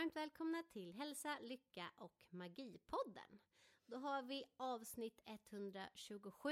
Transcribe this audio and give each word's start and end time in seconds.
Varmt 0.00 0.16
välkomna 0.16 0.62
till 0.62 0.94
Hälsa, 0.94 1.38
Lycka 1.40 1.90
och 1.96 2.24
Magipodden. 2.30 3.38
Då 3.86 3.96
har 3.96 4.22
vi 4.22 4.44
avsnitt 4.56 5.20
127 5.24 6.50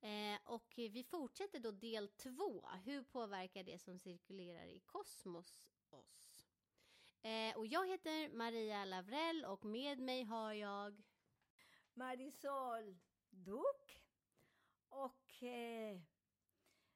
eh, 0.00 0.38
och 0.44 0.72
vi 0.76 1.04
fortsätter 1.04 1.58
då 1.60 1.70
del 1.70 2.08
två. 2.08 2.68
Hur 2.84 3.02
påverkar 3.02 3.64
det 3.64 3.78
som 3.78 3.98
cirkulerar 3.98 4.66
i 4.66 4.80
kosmos 4.80 5.68
oss? 5.90 6.46
Eh, 7.22 7.56
och 7.56 7.66
jag 7.66 7.88
heter 7.88 8.28
Maria 8.28 8.84
Lavrell 8.84 9.44
och 9.44 9.64
med 9.64 9.98
mig 9.98 10.22
har 10.24 10.52
jag 10.52 11.02
Marisol 11.94 12.98
Duck. 13.30 14.02
Och 14.88 15.42
eh, 15.42 16.00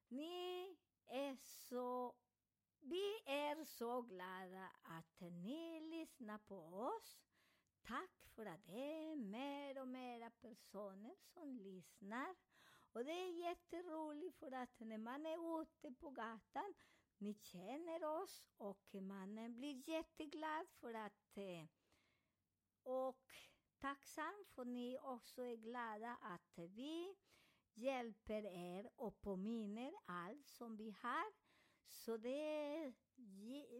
ni 0.08 0.76
är 1.06 1.36
så... 1.36 2.14
Vi 2.86 3.22
är 3.26 3.64
så 3.64 4.02
glada 4.02 4.70
att 4.82 5.20
ni 5.20 5.80
lyssnar 5.80 6.38
på 6.38 6.56
oss. 6.56 7.18
Tack 7.82 8.10
för 8.34 8.46
att 8.46 8.66
det 8.66 9.12
är 9.12 9.16
mer 9.16 9.80
och 9.80 9.88
mer 9.88 10.30
personer 10.30 11.14
som 11.34 11.58
lyssnar. 11.58 12.34
Och 12.92 13.04
det 13.04 13.12
är 13.12 13.48
jätteroligt 13.48 14.36
för 14.38 14.52
att 14.52 14.80
när 14.80 14.98
man 14.98 15.26
är 15.26 15.62
ute 15.62 15.90
på 15.90 16.10
gatan, 16.10 16.74
ni 17.18 17.34
känner 17.34 18.04
oss 18.04 18.46
och 18.56 18.94
man 18.94 19.54
blir 19.54 19.88
jätteglad 19.88 20.68
för 20.80 20.94
att 20.94 21.36
eh, 21.36 21.66
och 22.82 23.32
tacksam 23.78 24.44
för 24.54 24.62
att 24.62 24.68
ni 24.68 24.98
också 24.98 25.42
är 25.42 25.56
glada 25.56 26.16
att 26.20 26.58
vi 26.58 27.16
hjälper 27.74 28.46
er 28.46 28.90
och 28.96 29.20
påminner 29.20 29.92
allt 30.06 30.48
som 30.48 30.76
vi 30.76 30.96
har. 31.02 31.43
Så 31.88 32.16
det, 32.16 32.92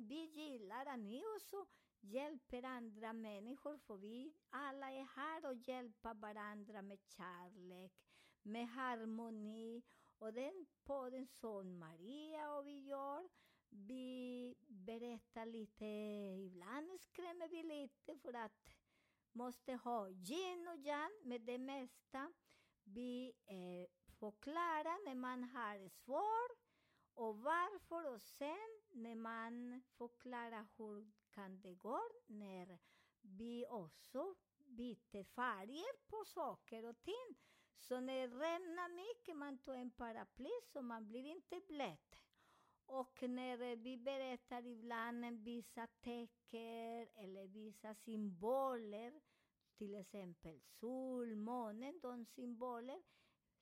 vi 0.01 0.31
gillar 0.35 0.87
att 0.87 1.01
ni 1.01 1.25
också 1.37 1.67
hjälper 2.01 2.63
andra 2.63 3.13
människor 3.13 3.77
för 3.77 3.97
vi 3.97 4.35
alla 4.51 4.91
är 4.91 5.05
här 5.17 5.47
och 5.47 5.55
hjälper 5.55 6.15
varandra 6.15 6.83
med 6.83 6.99
kärlek, 7.17 7.93
med 8.43 8.69
harmoni 8.69 9.83
och 10.19 10.33
den 10.33 10.67
podden 10.85 11.27
som 11.27 11.79
Maria 11.79 12.55
och 12.55 12.67
vi 12.67 12.79
gör 12.79 13.29
vi 13.77 14.55
berättar 14.69 15.47
lite, 15.47 15.85
ibland 16.47 17.01
skrämmer 17.01 17.48
vi 17.48 17.63
lite 17.63 18.17
för 18.17 18.35
att 18.35 18.70
måste 19.33 19.73
ha 19.73 20.09
yin 20.09 20.69
och 20.69 20.79
yang 20.79 21.20
med 21.25 21.41
det 21.41 21.59
mesta. 21.59 22.33
Vi 22.85 23.33
eh, 23.47 24.14
förklarar 24.19 25.05
när 25.05 25.14
man 25.14 25.45
har 25.45 25.89
svårt 25.89 26.64
och 27.14 27.39
varför 27.39 28.14
och 28.14 28.23
sen 28.23 28.80
när 28.92 29.14
man 29.14 29.83
förklarar 29.98 30.67
hur 30.77 31.13
kan 31.35 31.61
det 31.61 31.75
gå 31.75 32.01
när 32.27 32.79
vi 33.20 33.67
också 33.69 34.35
byter 34.58 35.25
färger 35.25 36.08
på 36.08 36.25
saker 36.25 36.85
och 36.85 37.02
ting. 37.02 37.36
Så 37.79 38.01
när 38.01 38.29
det 38.29 38.35
regnar 38.35 38.89
mycket 38.89 39.36
man 39.36 39.58
tar 39.58 39.75
en 39.75 39.91
paraply 39.91 40.51
så 40.73 40.83
man 40.83 41.08
blir 41.08 41.27
inte 41.27 41.61
blöt. 41.69 42.20
Och 42.86 43.23
när 43.23 43.77
vi 43.77 43.96
berättar 43.96 44.67
ibland 44.67 45.45
vissa 45.45 45.86
tecken 45.86 47.08
eller 47.14 47.46
vissa 47.46 47.95
symboler, 47.95 49.20
till 49.75 49.95
exempel 49.95 50.61
sol, 50.61 51.36
månen, 51.36 52.01
de 52.01 52.25
symboler. 52.25 53.02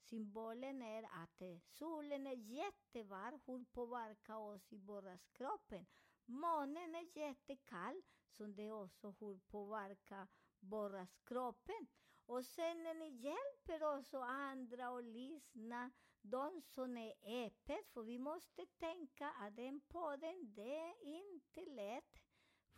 Symbolen 0.02 0.82
är 0.82 1.02
att 1.02 1.42
eh, 1.42 1.58
solen 1.58 2.26
är 2.26 2.36
jättevarm, 2.36 3.40
hur 3.46 3.64
påverkar 3.64 4.36
oss 4.36 4.72
i 4.72 4.78
vardagskroppen. 4.78 5.86
Månen 6.24 6.94
är 6.94 7.18
jättekall, 7.18 8.02
så 8.28 8.46
det 8.46 8.66
är 8.66 8.72
också 8.72 9.14
hur 9.20 9.38
påverkar 9.38 10.28
vardagskroppen. 10.60 11.86
Och 12.26 12.46
sen 12.46 12.82
när 12.82 12.94
ni 12.94 13.08
hjälper 13.08 13.82
oss 13.82 14.14
och 14.14 14.30
andra 14.30 14.88
att 14.88 15.04
lyssna, 15.04 15.90
de 16.22 16.62
som 16.62 16.96
är 16.96 17.14
öppet, 17.46 17.88
för 17.88 18.02
vi 18.02 18.18
måste 18.18 18.66
tänka 18.66 19.30
att 19.30 19.56
den 19.56 19.80
podden, 19.80 20.54
det 20.54 20.76
är 20.76 21.04
inte 21.04 21.60
lätt 21.70 22.22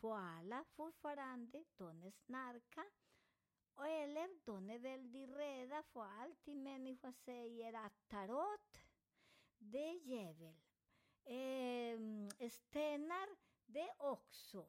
för 0.01 0.17
alla 0.17 0.65
fortfarande. 0.65 1.65
De 1.77 2.13
snarkar. 2.13 3.04
Och 3.75 3.89
eller 3.89 4.29
de 4.45 4.71
är 4.71 4.79
väldigt 4.79 5.31
rädda 5.31 5.83
för 5.83 6.05
alltid 6.05 6.57
människor 6.57 7.13
säger 7.13 7.73
att 7.73 8.09
tarot, 8.09 8.81
det 9.59 9.89
är 9.89 9.95
djävul. 9.95 10.61
Eh, 11.25 12.51
stenar, 12.51 13.29
det 13.67 13.81
är 13.81 14.03
också. 14.03 14.67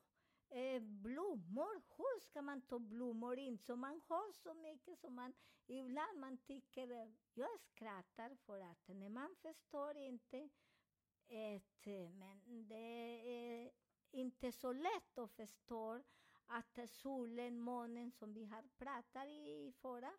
Eh, 0.49 0.81
blommor, 0.81 1.81
hur 1.97 2.19
ska 2.19 2.41
man 2.41 2.61
ta 2.61 2.79
blommor 2.79 3.39
in? 3.39 3.57
Så 3.57 3.75
man 3.75 4.01
har 4.07 4.31
så 4.33 4.53
mycket 4.53 4.99
som 4.99 5.16
man 5.16 5.33
ibland 5.67 6.19
man 6.19 6.37
tycker, 6.37 7.11
jag 7.33 7.59
skrattar 7.59 8.35
för 8.35 8.59
att 8.61 8.87
när 8.87 9.09
man 9.09 9.35
förstår 9.35 9.97
inte 9.97 10.49
ett, 11.27 11.85
men 12.13 12.67
det 12.67 12.75
är 12.75 13.72
inte 14.11 14.51
så 14.51 14.73
lätt 14.73 15.17
att 15.17 15.31
förstå 15.31 16.03
att 16.47 16.89
solen, 16.89 17.59
månen 17.59 18.11
som 18.11 18.33
vi 18.33 18.45
har 18.45 18.63
pratat 18.78 19.28
i 19.28 19.73
förra 19.81 20.13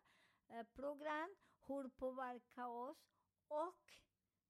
eh, 0.49 0.63
program, 0.63 1.35
hur 1.67 1.89
påverkar 1.89 2.67
oss 2.67 3.07
och 3.47 3.91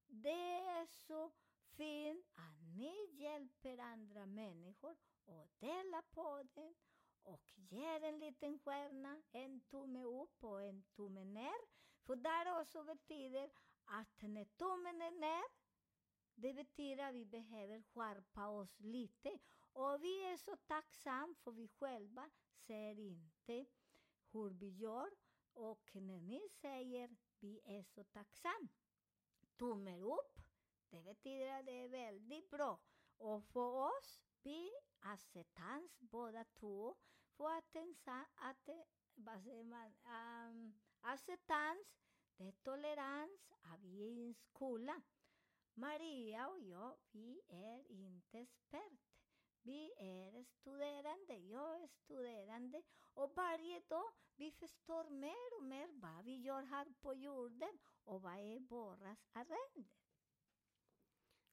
det 0.07 0.59
är 0.59 0.85
så 0.85 1.31
fint 1.75 2.25
att 2.33 2.61
ni 2.77 2.95
hjälper 3.11 3.77
andra 3.77 4.25
människor 4.25 4.95
och 5.25 5.49
delar 5.59 6.01
på 6.01 6.43
den 6.53 6.75
och 7.23 7.51
ger 7.55 8.03
en 8.03 8.19
liten 8.19 8.59
stjärna, 8.59 9.21
en 9.31 9.59
tumme 9.59 10.03
upp 10.03 10.43
och 10.43 10.63
en 10.63 10.83
tumme 10.83 11.23
ner. 11.23 11.77
För 12.05 12.15
där 12.15 12.61
också 12.61 12.83
betyder 12.83 13.49
att 13.85 14.21
när 14.21 14.45
tummen 14.45 15.01
är 15.01 15.11
ner, 15.11 15.43
det 16.35 16.53
betyder 16.53 17.03
att 17.03 17.15
vi 17.15 17.25
behöver 17.25 17.81
skärpa 17.81 18.47
oss 18.47 18.79
lite. 18.79 19.39
Och 19.77 20.03
vi 20.03 20.23
är 20.23 20.37
så 20.37 20.55
tacksamma 20.55 21.35
för 21.43 21.51
vi 21.51 21.67
själva 21.67 22.29
ser 22.67 22.99
inte 22.99 23.65
hur 24.31 24.49
vi 24.49 24.69
gör. 24.69 25.09
Och 25.53 25.95
när 25.95 26.21
ni 26.21 26.49
säger 26.49 27.15
vi 27.39 27.61
är 27.65 27.83
så 27.83 28.03
tacksamma, 28.03 28.67
tummen 29.57 30.01
upp, 30.01 30.39
det 30.89 31.01
betyder 31.01 31.59
att 31.59 31.65
det 31.65 31.71
är 31.71 31.87
väldigt 31.87 32.49
bra. 32.49 32.79
Och 33.17 33.45
för 33.45 33.69
oss, 33.69 34.21
vi 34.43 34.71
acceptans 34.99 35.99
båda 35.99 36.43
två, 36.43 36.95
för 37.35 37.57
att, 37.57 37.75
att 38.35 38.69
vad 39.15 39.43
säger 39.43 39.63
man, 39.63 39.93
um, 40.05 40.79
acceptans, 41.01 41.99
det 42.37 42.47
är 42.47 42.51
tolerans, 42.51 43.51
att 43.61 43.83
vi 43.83 44.03
är 44.03 44.11
i 44.11 44.27
en 44.27 44.33
skola. 44.33 45.01
Maria 45.73 46.47
och 46.47 46.59
jag, 46.59 46.97
vi 47.11 47.41
är 47.47 47.91
inte 47.91 48.39
experter. 48.39 49.06
Vi 49.67 49.91
är 49.97 50.43
studerande, 50.43 51.37
jag 51.37 51.83
är 51.83 51.87
studerande 51.87 52.81
och 53.13 53.31
varje 53.35 53.79
dag 53.79 54.11
vi 54.35 54.51
förstår 54.51 55.09
mer 55.09 55.57
och 55.57 55.63
mer 55.63 55.87
vad 55.93 56.25
vi 56.25 56.35
gör 56.37 56.63
här 56.63 56.93
på 57.01 57.13
jorden 57.13 57.79
och 58.03 58.21
vad 58.21 58.33
är 58.33 58.59
våras 58.59 59.27
arrende. 59.33 59.89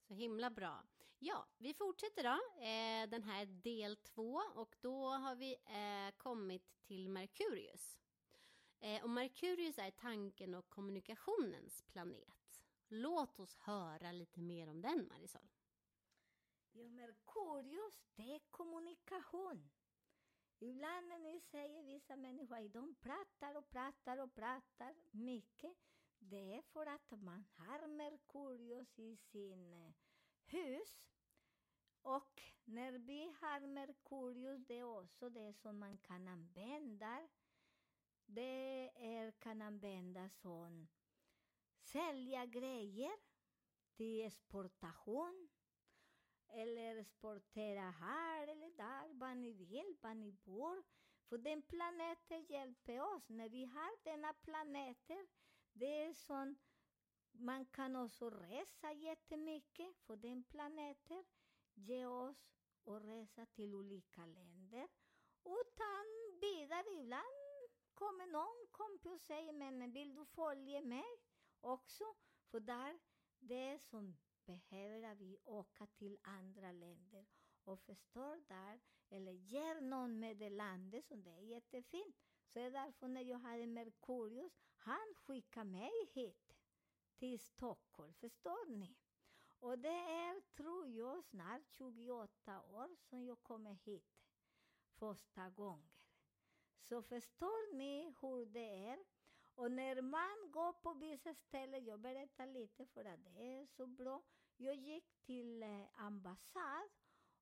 Så 0.09 0.15
himla 0.15 0.51
bra. 0.51 0.85
Ja, 1.19 1.47
vi 1.59 1.75
fortsätter 1.75 2.23
då 2.23 2.63
eh, 2.65 3.11
den 3.11 3.23
här 3.23 3.47
del 3.47 3.97
två 3.97 4.43
och 4.55 4.77
då 4.81 5.09
har 5.09 5.35
vi 5.35 5.53
eh, 5.53 6.17
kommit 6.17 6.85
till 6.85 7.09
Merkurius. 7.09 7.99
Eh, 8.81 9.03
och 9.03 9.11
Merkurius 9.11 9.79
är 9.79 9.91
tanken 9.91 10.55
och 10.55 10.71
kommunikationens 10.71 11.83
planet. 11.83 12.63
Låt 12.89 13.41
oss 13.41 13.57
höra 13.57 14.13
lite 14.13 14.41
mer 14.41 14.71
om 14.71 14.83
den, 14.83 15.09
Marisol. 15.09 15.54
Jo, 16.77 16.89
Merkurius, 16.89 18.03
det 18.17 18.35
är 18.35 18.41
kommunikation. 18.51 19.71
Ibland 20.59 21.09
när 21.09 21.19
ni 21.19 21.41
säger 21.41 21.83
vissa 21.83 22.17
människor, 22.17 22.69
de 22.69 22.95
pratar 22.95 23.57
och 23.57 23.71
pratar 23.71 24.19
och 24.19 24.35
pratar 24.35 24.95
mycket. 25.11 25.77
Det 26.19 26.57
är 26.57 26.63
för 26.63 26.87
att 26.87 27.11
man 27.11 27.45
har 27.57 27.87
Merkurius 27.87 28.99
i 28.99 29.17
sin 29.17 29.73
eh, 29.73 29.93
hus. 30.45 31.05
Och 32.03 32.43
när 32.65 32.93
vi 32.93 33.35
har 33.41 33.61
Merkurius, 33.61 34.67
det 34.67 34.79
är 34.79 35.01
också 35.01 35.31
det 35.31 35.53
som 35.53 35.79
man 35.79 35.99
kan 35.99 36.29
använda. 36.29 37.29
Det 38.27 38.91
är, 38.95 39.31
kan 39.31 39.63
användas 39.63 40.41
som 40.41 40.89
sälja 41.83 42.47
grejer 42.47 43.13
till 43.97 44.27
exportation 44.27 45.49
eller 46.55 46.97
exportera 46.97 47.91
här 47.91 48.49
eller 48.49 48.71
där, 48.71 49.13
vad 49.13 49.37
ni 49.37 49.53
vill, 49.53 49.97
var 50.01 50.15
ni 50.15 50.33
bor. 50.33 50.83
För 51.29 51.39
den 51.39 51.63
planeten 51.63 52.45
hjälper 52.49 53.01
oss. 53.01 53.29
När 53.29 53.49
vi 53.49 53.65
har 53.65 54.05
denna 54.05 54.33
planeter, 54.33 55.27
det 55.73 56.05
är 56.05 56.13
som 56.13 56.57
man 57.33 57.67
kan 57.67 57.97
också 57.97 58.31
resa 58.31 58.93
jättemycket, 58.93 59.97
för 60.07 60.17
den 60.17 60.45
planeten 60.45 61.25
ger 61.75 62.09
oss 62.09 62.51
att 62.85 63.05
resa 63.05 63.47
till 63.47 63.75
olika 63.75 64.27
länder. 64.27 64.89
Utan 65.45 66.07
vidare, 66.41 67.01
ibland 67.01 67.71
kommer 67.95 68.27
någon 68.27 68.67
kompis 68.71 69.13
och 69.13 69.21
säger, 69.21 69.53
men 69.53 69.93
vill 69.93 70.15
du 70.15 70.25
följa 70.25 70.81
med 70.81 71.19
också? 71.61 72.05
För 72.51 72.61
där, 72.61 72.99
det 73.39 73.55
är 73.55 73.79
som 73.79 74.17
behöver 74.47 75.15
vi 75.15 75.39
åka 75.45 75.87
till 75.87 76.19
andra 76.23 76.73
länder 76.73 77.27
och 77.65 77.81
förstår 77.81 78.37
där, 78.49 78.81
eller 79.09 79.33
ger 79.33 79.81
någon 79.81 80.19
meddelande 80.19 81.03
som 81.03 81.23
det 81.23 81.31
är 81.31 81.41
jättefint. 81.41 82.17
Så 82.47 82.59
det 82.59 82.65
är 82.65 82.71
därför 82.71 83.09
när 83.09 83.21
jag 83.21 83.39
hade 83.39 83.67
Merkurius, 83.67 84.53
han 84.77 85.15
skickade 85.15 85.71
mig 85.71 85.93
hit 86.13 86.57
till 87.17 87.41
Stockholm, 87.41 88.15
förstår 88.15 88.67
ni? 88.71 88.97
Och 89.61 89.79
det 89.79 89.99
är, 89.99 90.41
tror 90.41 90.89
jag, 90.89 91.25
snart 91.25 91.69
28 91.69 92.63
år 92.63 92.97
som 92.97 93.25
jag 93.25 93.43
kommer 93.43 93.75
hit 93.75 94.15
första 94.99 95.51
gången. 95.51 95.91
Så 96.79 97.03
förstår 97.03 97.75
ni 97.75 98.15
hur 98.21 98.47
det 98.47 98.89
är? 98.89 99.14
Och 99.55 99.73
när 99.73 100.03
man 100.03 100.51
går 100.51 100.73
på 100.73 100.93
vissa 100.93 101.35
ställen, 101.35 101.85
jag 101.85 102.01
berättar 102.01 102.47
lite 102.47 102.87
för 102.87 103.05
att 103.05 103.25
det 103.25 103.61
är 103.61 103.67
så 103.67 103.87
bra. 103.87 104.23
Jag 104.57 104.75
gick 104.75 105.13
till 105.27 105.63
eh, 105.63 105.87
ambassad 105.95 106.91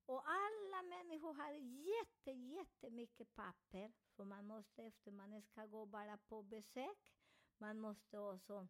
och 0.05 0.23
alla 0.29 0.81
människor 0.83 1.33
hade 1.33 1.57
jätte, 1.57 2.31
jättemycket 2.31 3.35
papper. 3.35 3.91
För 4.15 4.23
man 4.23 4.47
måste, 4.47 4.83
efter 4.83 5.11
man 5.11 5.41
ska 5.41 5.65
gå 5.65 5.85
bara 5.85 6.17
på 6.17 6.43
besök, 6.43 7.13
man 7.57 7.79
måste 7.79 8.19
också, 8.19 8.67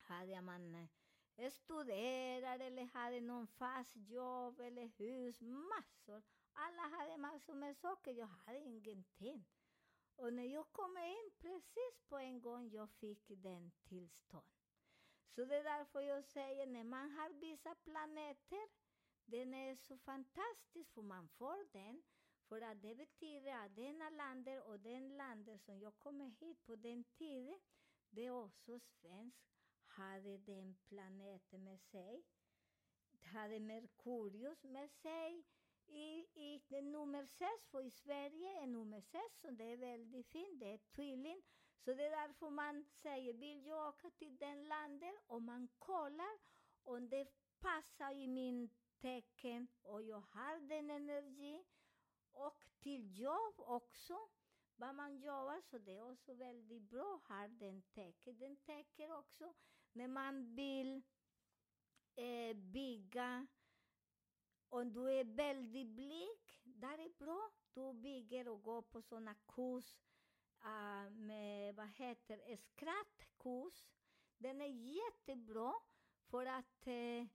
hade 0.00 0.40
man 0.40 0.74
eh, 1.36 1.50
studerar 1.50 2.58
eller 2.58 2.84
hade 2.84 3.20
någon 3.20 3.46
fast 3.46 3.96
jobb 3.96 4.60
eller 4.60 4.86
hus, 4.86 5.40
massor. 5.40 6.22
Alla 6.52 6.82
hade 6.82 7.16
massor 7.16 7.54
med 7.54 7.76
saker, 7.76 8.12
jag 8.12 8.26
hade 8.26 8.58
ingenting. 8.58 9.44
Och 10.16 10.32
när 10.32 10.44
jag 10.44 10.72
kom 10.72 10.98
in, 10.98 11.30
precis 11.38 12.02
på 12.08 12.18
en 12.18 12.40
gång 12.40 12.70
jag 12.70 12.90
fick 12.90 13.28
den 13.28 13.70
tillstånd. 13.88 14.56
Så 15.34 15.44
det 15.44 15.56
är 15.56 15.64
därför 15.64 16.00
jag 16.00 16.24
säger, 16.24 16.66
när 16.66 16.84
man 16.84 17.10
har 17.10 17.30
vissa 17.30 17.74
planeter, 17.74 18.68
den 19.24 19.54
är 19.54 19.74
så 19.74 19.98
fantastisk 19.98 20.92
för 20.94 21.02
man 21.02 21.28
får 21.28 21.72
den. 21.72 22.02
För 22.48 22.60
att 22.60 22.82
det 22.82 22.94
betyder 22.94 23.52
att 23.52 23.76
denna 23.76 24.10
landet 24.10 24.64
och 24.64 24.80
den 24.80 25.16
landet 25.16 25.62
som 25.62 25.80
jag 25.80 25.98
kommer 25.98 26.26
hit 26.26 26.66
på 26.66 26.76
den 26.76 27.04
tiden, 27.04 27.60
det 28.10 28.26
är 28.26 28.30
också 28.30 28.78
svensk, 28.78 29.46
hade 29.86 30.38
den 30.38 30.76
planeten 30.88 31.64
med 31.64 31.80
sig. 31.80 32.24
Hade 33.22 33.60
Merkurius 33.60 34.64
med 34.64 34.90
sig 34.90 35.44
i, 35.88 36.26
i 36.34 36.62
det 36.68 36.82
nummer 36.82 37.26
sex, 37.26 37.68
för 37.70 37.82
i 37.82 37.90
Sverige 37.90 38.62
är 38.62 38.66
nummer 38.66 39.00
sex, 39.00 39.44
och 39.44 39.52
det 39.52 39.64
är 39.64 39.76
väldigt 39.76 40.26
fint, 40.26 40.60
det 40.60 40.72
är 40.72 40.78
tvilling. 40.78 41.42
Så 41.84 41.94
det 41.94 42.06
är 42.06 42.26
därför 42.26 42.50
man 42.50 42.84
säger, 42.84 43.32
vill 43.32 43.66
jag 43.66 43.88
åka 43.88 44.10
till 44.10 44.36
den 44.36 44.64
landet? 44.68 45.14
Och 45.26 45.42
man 45.42 45.68
kollar 45.78 46.38
om 46.82 47.08
det 47.08 47.26
passar 47.60 48.12
i 48.12 48.26
min 48.28 48.70
tecken 49.00 49.68
och 49.82 50.02
jag 50.02 50.20
har 50.20 50.60
den 50.60 50.90
energi. 50.90 51.64
Och 52.32 52.64
till 52.80 53.18
jobb 53.18 53.54
också, 53.58 54.18
vad 54.76 54.94
man 54.94 55.18
jobbar, 55.18 55.60
så 55.60 55.78
det 55.78 55.96
är 55.96 56.12
också 56.12 56.34
väldigt 56.34 56.82
bra 56.82 57.14
att 57.14 57.28
ha 57.28 57.48
den 57.48 57.82
tecken. 57.82 58.38
Den 58.38 58.56
täcker 58.56 59.18
också 59.18 59.54
när 59.92 60.08
man 60.08 60.54
vill 60.54 61.02
eh, 62.14 62.56
bygga 62.56 63.46
om 64.68 64.92
du 64.92 65.10
är 65.10 65.24
väldigt 65.24 65.86
blyg, 65.86 66.38
där 66.64 66.98
är 66.98 67.18
bra. 67.18 67.50
Du 67.74 67.92
bygger 67.92 68.48
och 68.48 68.62
går 68.62 68.82
på 68.82 69.02
såna 69.02 69.34
kurs 69.34 69.96
uh, 70.64 71.10
med, 71.10 71.74
vad 71.74 71.88
heter 71.88 72.56
skrattkurs. 72.56 73.84
Den 74.38 74.60
är 74.60 74.94
jättebra 74.94 75.74
för 76.30 76.46
att 76.46 76.86
uh, 76.86 77.26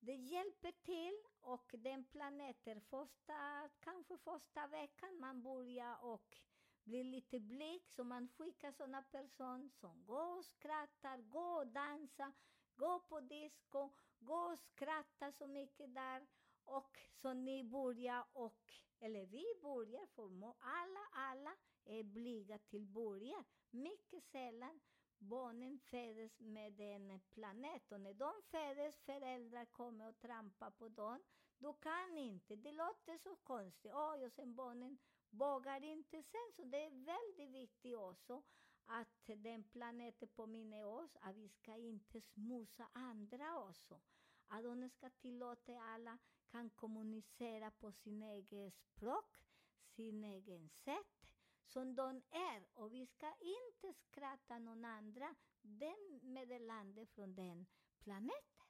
det 0.00 0.14
hjälper 0.14 0.72
till 0.72 1.18
och 1.40 1.74
den 1.78 2.04
planeten, 2.04 2.80
första, 2.80 3.68
kanske 3.80 4.18
första 4.18 4.66
veckan 4.66 5.20
man 5.20 5.42
börjar 5.42 6.04
och 6.04 6.36
blir 6.84 7.04
lite 7.04 7.40
blyg, 7.40 7.88
så 7.88 8.04
man 8.04 8.28
skickar 8.28 8.72
såna 8.72 9.02
personer 9.02 9.68
som 9.68 10.04
går 10.04 10.38
och 10.38 10.44
skrattar, 10.44 11.18
går 11.18 11.56
och 11.58 11.66
dansar, 11.66 12.32
går 12.76 12.98
på 12.98 13.20
disco, 13.20 13.90
går 14.18 14.52
och 14.52 14.58
skrattar 14.58 15.30
så 15.30 15.46
mycket 15.46 15.94
där 15.94 16.26
och 16.64 16.98
så 17.12 17.32
ni 17.32 17.64
börjar 17.64 18.24
och, 18.32 18.72
eller 19.00 19.26
vi 19.26 19.44
börjar, 19.62 20.06
för 20.06 20.24
alla, 20.58 21.00
alla 21.12 21.56
är 21.84 22.02
blyga 22.02 22.58
till 22.58 22.86
början. 22.86 23.44
Mycket 23.70 24.24
sällan 24.24 24.80
barnen 25.18 25.78
föds 25.78 26.40
med 26.40 26.80
en 26.80 27.20
planet 27.30 27.92
och 27.92 28.00
när 28.00 28.14
de 28.14 28.32
föds, 28.50 29.00
föräldrar 29.00 29.64
kommer 29.64 30.08
och 30.08 30.18
trampar 30.18 30.70
på 30.70 30.88
dem, 30.88 31.22
då 31.58 31.72
kan 31.72 32.18
inte. 32.18 32.56
Det 32.56 32.72
låter 32.72 33.18
så 33.18 33.36
konstigt. 33.36 33.92
Oj, 33.94 34.26
och 34.26 34.32
sen 34.32 34.54
barnen 34.54 34.98
vågar 35.30 35.84
inte 35.84 36.22
sen. 36.22 36.52
Så 36.56 36.62
det 36.62 36.84
är 36.84 36.90
väldigt 36.90 37.62
viktigt 37.62 37.96
också 37.96 38.42
att 38.86 39.26
den 39.26 39.64
planeten 39.64 40.28
påminner 40.28 40.84
oss 40.84 41.16
att 41.20 41.36
vi 41.36 41.48
ska 41.48 41.76
inte 41.76 42.20
smusa 42.20 42.88
andra 42.92 43.58
också. 43.58 44.00
Att 44.46 44.64
de 44.64 44.88
ska 44.88 45.10
tillåta 45.10 45.80
alla 45.80 46.18
kan 46.52 46.70
kommunicera 46.70 47.70
på 47.70 47.92
sin 47.92 48.22
egen 48.22 48.70
språk, 48.70 49.36
sin 49.84 50.24
egen 50.24 50.68
sätt, 50.68 51.26
som 51.64 51.94
de 51.94 52.22
är. 52.30 52.66
Och 52.74 52.94
vi 52.94 53.06
ska 53.06 53.34
inte 53.40 53.92
skratta 53.92 54.58
någon 54.58 54.84
andra, 54.84 55.34
den 55.62 56.20
meddelande 56.22 57.06
från 57.06 57.34
den 57.34 57.66
planeten. 57.98 58.66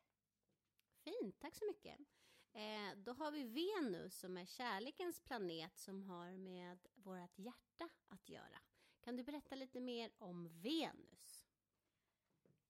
Fint, 1.05 1.41
tack 1.41 1.55
så 1.55 1.65
mycket. 1.67 1.99
Eh, 2.53 2.97
då 2.97 3.13
har 3.13 3.31
vi 3.31 3.45
Venus 3.45 4.19
som 4.19 4.37
är 4.37 4.47
kärlekens 4.47 5.21
planet 5.21 5.79
som 5.79 6.03
har 6.03 6.39
med 6.39 6.79
vårt 6.95 7.39
hjärta 7.39 7.89
att 8.09 8.29
göra. 8.29 8.59
Kan 9.01 9.17
du 9.17 9.23
berätta 9.23 9.55
lite 9.55 9.81
mer 9.81 10.13
om 10.19 10.49
Venus? 10.49 11.32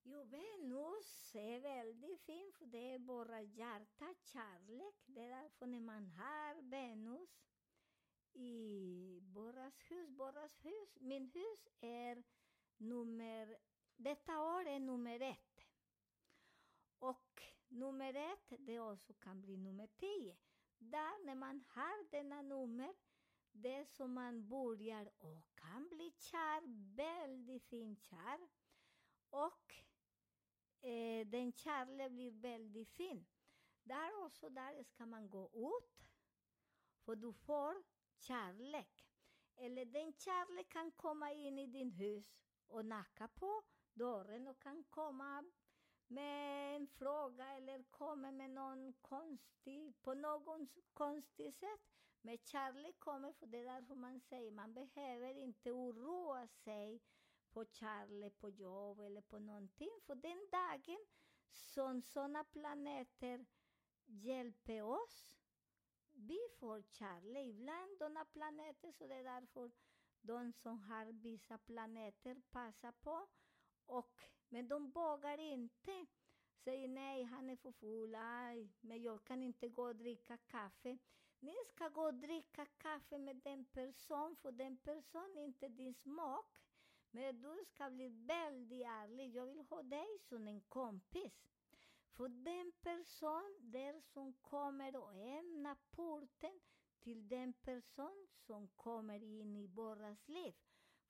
Jo, 0.05 0.25
Venus 0.25 1.35
är 1.35 1.61
väldigt 1.61 2.21
fin 2.21 2.53
för 2.59 2.67
det 2.67 2.95
är 2.95 2.99
bara 2.99 3.43
hjärta, 3.43 4.15
kärlek. 4.15 4.95
Det 5.07 5.21
är 5.21 5.43
därför 5.43 5.67
när 5.67 5.81
man 5.81 6.07
har 6.07 6.63
Venus 6.63 7.43
i 8.33 9.21
Borras 9.23 9.91
hus, 9.91 10.11
Borras 10.11 10.65
hus, 10.65 10.99
min 11.01 11.27
hus 11.27 11.69
är 11.81 12.25
nummer, 12.77 13.57
detta 13.97 14.41
år 14.41 14.67
är 14.67 14.81
nummer 14.81 15.21
ett. 15.21 15.67
Och 16.99 17.43
nummer 17.69 18.15
ett, 18.15 18.53
det 18.59 18.81
också 18.81 19.13
kan 19.15 19.41
bli 19.41 19.57
nummer 19.57 19.87
tio. 19.87 20.37
Där 20.79 21.27
när 21.27 21.35
man 21.35 21.65
har 21.69 22.11
denna 22.11 22.43
nummer, 22.43 22.95
det 23.53 23.75
är 23.75 23.85
som 23.85 24.13
man 24.13 24.49
börjar 24.49 25.11
och 25.19 25.55
kan 25.55 25.89
bli 25.89 26.11
kär, 26.11 26.63
väldigt 26.97 27.65
fin 27.65 27.97
kär. 27.97 28.49
Och 29.31 29.82
eh, 30.83 31.27
den 31.27 31.53
Charlie 31.53 32.11
blir 32.11 32.31
väldigt 32.31 32.91
fin. 32.91 33.27
Där 33.85 34.25
också 34.25 34.49
där 34.49 34.83
ska 34.83 35.07
man 35.07 35.31
gå 35.31 35.51
ut, 35.53 36.09
för 37.05 37.17
du 37.17 37.33
får 37.33 37.83
kärlek. 38.19 39.09
Eller 39.57 39.85
den 39.85 40.13
kärlek 40.13 40.69
kan 40.69 40.91
komma 40.91 41.33
in 41.33 41.59
i 41.59 41.67
din 41.67 41.91
hus 41.91 42.39
och 42.67 42.81
knacka 42.81 43.29
på 43.29 43.63
dörren 43.95 44.49
och 44.49 44.63
kan 44.63 44.85
komma 44.85 45.45
med 46.07 46.77
en 46.77 46.87
fråga 46.87 47.57
eller 47.57 47.83
komma 47.83 48.31
med 48.31 48.51
någon 48.51 48.93
konstig, 48.93 50.03
på 50.03 50.15
något 50.15 50.69
konstigt 50.93 51.55
sätt. 51.55 51.81
Men 52.23 52.39
kärlek 52.39 52.99
kommer, 52.99 53.33
för 53.33 53.47
det 53.47 53.59
är 53.59 53.65
därför 53.65 53.95
man 53.95 54.21
säger 54.21 54.51
man 54.51 54.75
behöver 54.75 55.35
inte 55.35 55.73
oroa 55.73 56.47
sig 56.47 57.01
på 57.53 57.65
Charlie, 57.65 58.31
på 58.31 58.49
jobb 58.49 59.01
eller 59.01 59.21
på 59.21 59.39
någonting. 59.39 59.91
För 60.07 60.15
den 60.15 60.49
dagen 60.51 61.07
som 61.53 62.03
sådana 62.03 62.45
planeter 62.45 63.45
hjälper 64.07 64.83
oss, 64.83 65.37
vi 66.13 66.39
får 66.59 66.83
Charlie. 66.83 67.49
Ibland 67.49 67.99
sådana 67.99 68.25
planeter, 68.25 68.93
så 68.93 69.07
det 69.07 69.15
är 69.15 69.25
därför 69.25 69.71
de 70.21 70.53
som 70.53 70.81
har 70.81 71.13
vissa 71.13 71.59
planeter 71.59 72.43
passar 72.51 72.93
på. 72.93 73.27
Och, 73.87 74.23
men 74.49 74.69
de 74.69 74.91
vågar 74.91 75.39
inte. 75.39 76.07
Säger 76.65 76.89
nej, 76.89 77.23
han 77.23 77.51
är 77.51 77.57
för 77.57 77.73
full, 77.73 78.15
aj, 78.15 78.69
men 78.81 79.03
jag 79.03 79.25
kan 79.25 79.43
inte 79.43 79.69
gå 79.69 79.83
och 79.83 79.97
dricka 79.97 80.37
kaffe. 80.37 80.99
Ni 81.41 81.55
ska 81.69 81.89
gå 81.89 82.03
och 82.03 82.15
dricka 82.15 82.67
kaffe 82.67 83.19
med 83.19 83.37
den 83.37 83.65
person, 83.65 84.37
för 84.37 84.53
den 84.53 84.77
person 84.77 85.37
är 85.37 85.45
inte 85.45 85.69
din 85.69 85.95
smak. 85.95 86.62
Men 87.15 87.41
du 87.41 87.65
ska 87.65 87.91
bli 87.91 88.09
väldigt 88.09 88.87
ärlig. 88.87 89.35
Jag 89.35 89.47
vill 89.47 89.61
ha 89.61 89.83
dig 89.83 90.19
som 90.29 90.49
en 90.49 90.61
kompis. 90.61 91.33
För 92.17 92.29
den 92.29 92.73
person 92.73 93.57
där 93.61 94.01
som 94.01 94.33
kommer 94.33 94.97
och 94.97 95.11
öppnar 95.63 95.77
porten 95.91 96.61
till 97.01 97.29
den 97.29 97.53
person 97.53 98.27
som 98.47 98.69
kommer 98.69 99.23
in 99.23 99.57
i 99.57 99.67
våras 99.67 100.29
liv. 100.29 100.55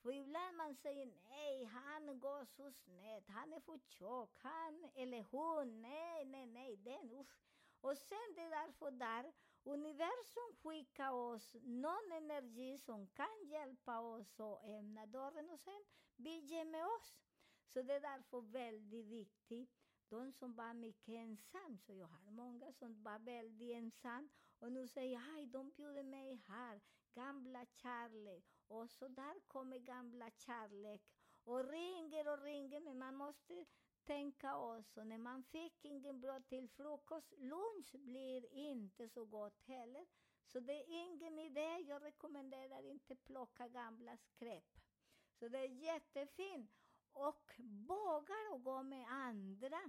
För 0.02 0.12
ibland 0.12 0.56
man 0.56 0.75
säger 0.75 1.12
nej, 1.28 1.64
han 1.64 2.21
går 2.21 2.44
så 2.44 2.71
snett, 2.71 3.28
han 3.28 3.52
är 3.52 3.61
för 3.61 3.78
tjock, 3.78 4.38
han 4.42 4.90
eller 4.94 5.23
hon, 5.23 5.82
nej, 5.82 6.25
nej, 6.25 6.47
nej, 6.47 6.76
den, 6.76 7.11
usch. 7.11 7.40
Och 7.80 7.99
sen 7.99 8.35
det 8.37 8.49
där 8.49 8.73
för 8.73 8.90
där 8.90 9.32
universum 9.64 10.57
skickar 10.62 11.11
oss 11.11 11.57
någon 11.62 12.12
energi 12.12 12.78
som 12.78 13.07
kan 13.07 13.47
hjälpa 13.47 14.00
oss 14.00 14.40
att 14.40 14.64
öppna 14.64 15.07
dörren 15.07 15.50
och 15.50 15.61
sen 15.61 15.85
vi 16.16 16.38
ger 16.38 16.64
med 16.64 16.87
oss. 16.87 17.23
Så 17.66 17.83
det 17.83 17.95
är 17.95 18.00
därför 18.00 18.40
väldigt 18.40 19.07
viktigt. 19.07 19.71
De 20.09 20.33
som 20.33 20.54
var 20.54 20.75
mycket 20.75 21.14
ensam, 21.14 21.78
så 21.78 21.95
jag 21.95 22.07
har 22.07 22.31
många 22.31 22.73
som 22.73 23.02
var 23.02 23.19
väldigt 23.19 23.76
ensam 23.76 24.31
och 24.59 24.73
nu 24.73 24.88
säger 24.88 25.37
aj, 25.37 25.47
de 25.47 25.71
bjuder 25.71 26.02
mig 26.02 26.37
här, 26.47 26.81
gamla 27.14 27.66
kärlek. 27.66 28.45
Och 28.69 28.90
så 28.90 29.09
där 29.09 29.40
kommer 29.49 29.78
gamla 29.78 30.31
kärlek 30.31 31.02
och 31.45 31.69
ringer 31.69 32.28
och 32.28 32.42
ringer, 32.42 32.81
men 32.81 32.99
man 32.99 33.16
måste 33.16 33.64
tänka 34.12 34.57
också, 34.57 35.04
när 35.04 35.19
man 35.19 35.42
fick 35.42 35.85
ingen 35.85 36.21
bra 36.21 36.40
till 36.40 36.69
frukost, 36.69 37.33
lunch 37.38 37.92
blir 37.92 38.52
inte 38.52 39.09
så 39.09 39.25
gott 39.25 39.61
heller. 39.66 40.07
Så 40.47 40.61
det 40.61 40.73
är 40.73 40.87
ingen 40.88 41.38
idé, 41.38 41.85
jag 41.88 42.04
rekommenderar 42.04 42.83
inte 42.83 43.16
plocka 43.16 43.69
gamla 43.69 44.16
skräp. 44.16 44.64
Så 45.38 45.49
det 45.49 45.59
är 45.59 45.69
jättefint. 45.69 46.71
Och 47.12 47.50
våga 47.88 48.35
att 48.54 48.62
gå 48.64 48.83
med 48.83 49.07
andra. 49.09 49.81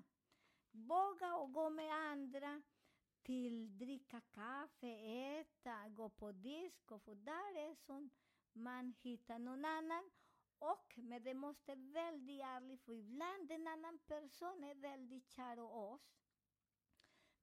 Våga 0.71 1.27
att 1.27 1.53
gå 1.53 1.69
med 1.69 1.93
andra 1.93 2.61
till 3.23 3.77
dricka 3.77 4.21
kaffe, 4.21 4.87
äta, 4.87 5.89
gå 5.89 6.09
på 6.09 6.31
disco, 6.31 6.99
för 6.99 7.15
där 7.15 7.57
är 7.57 7.75
som 7.75 8.09
man 8.53 8.93
hittar 9.01 9.39
någon 9.39 9.65
annan. 9.65 10.09
Och, 10.59 10.93
men 10.95 11.23
det 11.23 11.33
måste 11.33 11.75
vara 11.75 11.93
väldigt 11.93 12.41
ärligt, 12.41 12.81
för 12.81 12.93
ibland 12.93 13.51
en 13.51 13.67
annan 13.67 13.99
person 13.99 14.63
är 14.63 14.75
väldigt 14.75 15.29
kär 15.29 15.57
i 15.57 15.59
oss. 15.59 16.23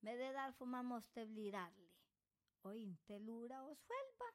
Men 0.01 0.19
det 0.19 0.25
är 0.25 0.33
därför 0.33 0.65
man 0.65 0.87
måste 0.87 1.27
bli 1.27 1.51
ärlig 1.51 1.91
och 2.63 2.77
inte 2.77 3.19
lura 3.19 3.63
oss 3.63 3.79
själva. 3.83 4.33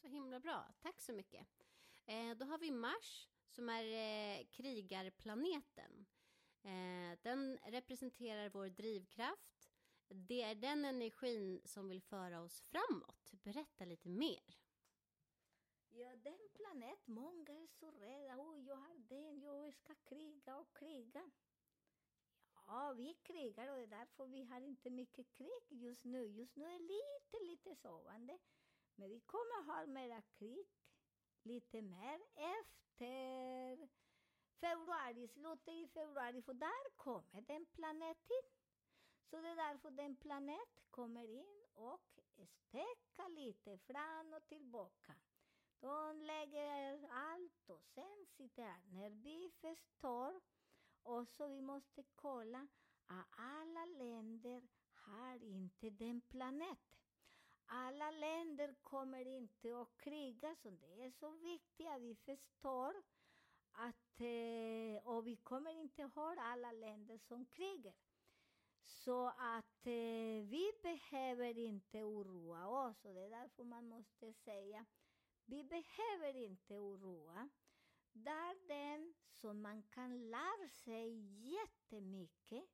Så 0.00 0.08
himla 0.08 0.40
bra. 0.40 0.74
Tack 0.80 1.00
så 1.00 1.12
mycket. 1.12 1.46
Eh, 2.06 2.30
då 2.36 2.46
har 2.46 2.58
vi 2.58 2.70
Mars 2.70 3.28
som 3.46 3.68
är 3.68 3.84
eh, 3.84 4.46
krigarplaneten. 4.46 6.06
Eh, 6.62 7.18
den 7.22 7.58
representerar 7.62 8.48
vår 8.48 8.68
drivkraft. 8.68 9.70
Det 10.08 10.42
är 10.42 10.54
den 10.54 10.84
energin 10.84 11.60
som 11.64 11.88
vill 11.88 12.02
föra 12.02 12.40
oss 12.40 12.60
framåt. 12.60 13.32
Berätta 13.32 13.84
lite 13.84 14.08
mer. 14.08 14.58
Ja, 16.00 16.16
den 16.16 16.48
planet, 16.54 17.06
många 17.06 17.52
är 17.52 17.66
så 17.66 17.90
rädda. 17.90 18.36
Oj, 18.38 18.66
jag 18.66 18.76
har 18.76 18.94
den, 18.94 19.40
jag 19.40 19.74
ska 19.74 19.94
kriga 19.94 20.56
och 20.56 20.76
kriga. 20.76 21.30
Ja, 22.66 22.92
vi 22.96 23.14
krigar 23.14 23.68
och 23.68 23.76
det 23.76 23.82
är 23.82 23.86
därför 23.86 24.26
vi 24.26 24.42
har 24.42 24.60
inte 24.60 24.90
mycket 24.90 25.30
krig 25.30 25.62
just 25.68 26.04
nu. 26.04 26.26
Just 26.26 26.56
nu 26.56 26.64
är 26.64 26.78
lite, 26.78 27.44
lite 27.44 27.74
sovande. 27.74 28.38
Men 28.94 29.08
vi 29.10 29.20
kommer 29.20 29.64
ha 29.64 29.86
mera 29.86 30.22
krig, 30.22 30.66
lite 31.42 31.82
mer 31.82 32.20
efter 32.34 33.88
februari, 34.60 35.28
slutet 35.28 35.74
i 35.74 35.86
februari, 35.86 36.42
för 36.42 36.54
där 36.54 36.96
kommer 36.96 37.40
den 37.40 37.66
planeten. 37.66 38.42
Så 39.30 39.40
det 39.40 39.48
är 39.48 39.56
därför 39.56 39.90
den 39.90 40.16
planet 40.16 40.80
kommer 40.90 41.24
in 41.24 41.66
och 41.74 42.20
stekar 42.44 43.28
lite 43.28 43.78
fram 43.78 44.32
och 44.32 44.46
tillbaka. 44.46 45.14
De 45.80 46.22
lägger 46.22 47.08
allt 47.10 47.70
och 47.70 47.84
sen 47.94 48.26
sitter 48.36 48.62
han. 48.62 48.82
När 48.90 49.10
vi 49.10 49.50
förstår 49.60 50.40
och 51.02 51.28
så 51.28 51.46
vi 51.46 51.60
måste 51.60 52.02
kolla 52.14 52.68
att 53.06 53.26
alla 53.30 53.84
länder 53.84 54.62
har 54.92 55.42
inte 55.44 55.90
den 55.90 56.20
planet. 56.20 56.78
Alla 57.66 58.10
länder 58.10 58.74
kommer 58.82 59.26
inte 59.26 59.80
att 59.80 59.96
kriga, 59.96 60.56
så 60.56 60.70
det 60.70 61.04
är 61.04 61.10
så 61.10 61.30
viktigt 61.30 61.88
att 61.88 62.02
vi 62.02 62.14
förstår 62.14 62.94
att 63.72 64.20
eh, 64.20 65.08
och 65.08 65.26
vi 65.26 65.36
kommer 65.36 65.70
inte 65.70 66.02
ha 66.02 66.40
alla 66.40 66.72
länder 66.72 67.18
som 67.18 67.46
krigar. 67.46 67.94
Så 68.82 69.26
att 69.26 69.86
eh, 69.86 70.42
vi 70.44 70.72
behöver 70.82 71.58
inte 71.58 72.02
oroa 72.02 72.66
oss 72.66 73.04
och 73.04 73.14
det 73.14 73.20
är 73.20 73.30
därför 73.30 73.64
man 73.64 73.88
måste 73.88 74.32
säga 74.32 74.86
vi 75.48 75.64
behöver 75.64 76.36
inte 76.36 76.78
oroa. 76.78 77.48
Där 78.12 78.68
den 78.68 79.14
som 79.30 79.62
man 79.62 79.82
kan 79.82 80.30
lära 80.30 80.68
sig 80.68 81.10
jättemycket. 81.52 82.64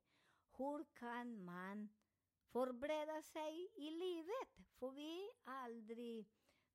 Hur 0.57 0.83
kan 0.93 1.45
man 1.45 1.89
förbereda 2.51 3.21
sig 3.21 3.69
i 3.75 3.91
livet? 3.91 4.67
För 4.79 4.91
vi 4.91 5.29
aldrig, 5.43 6.27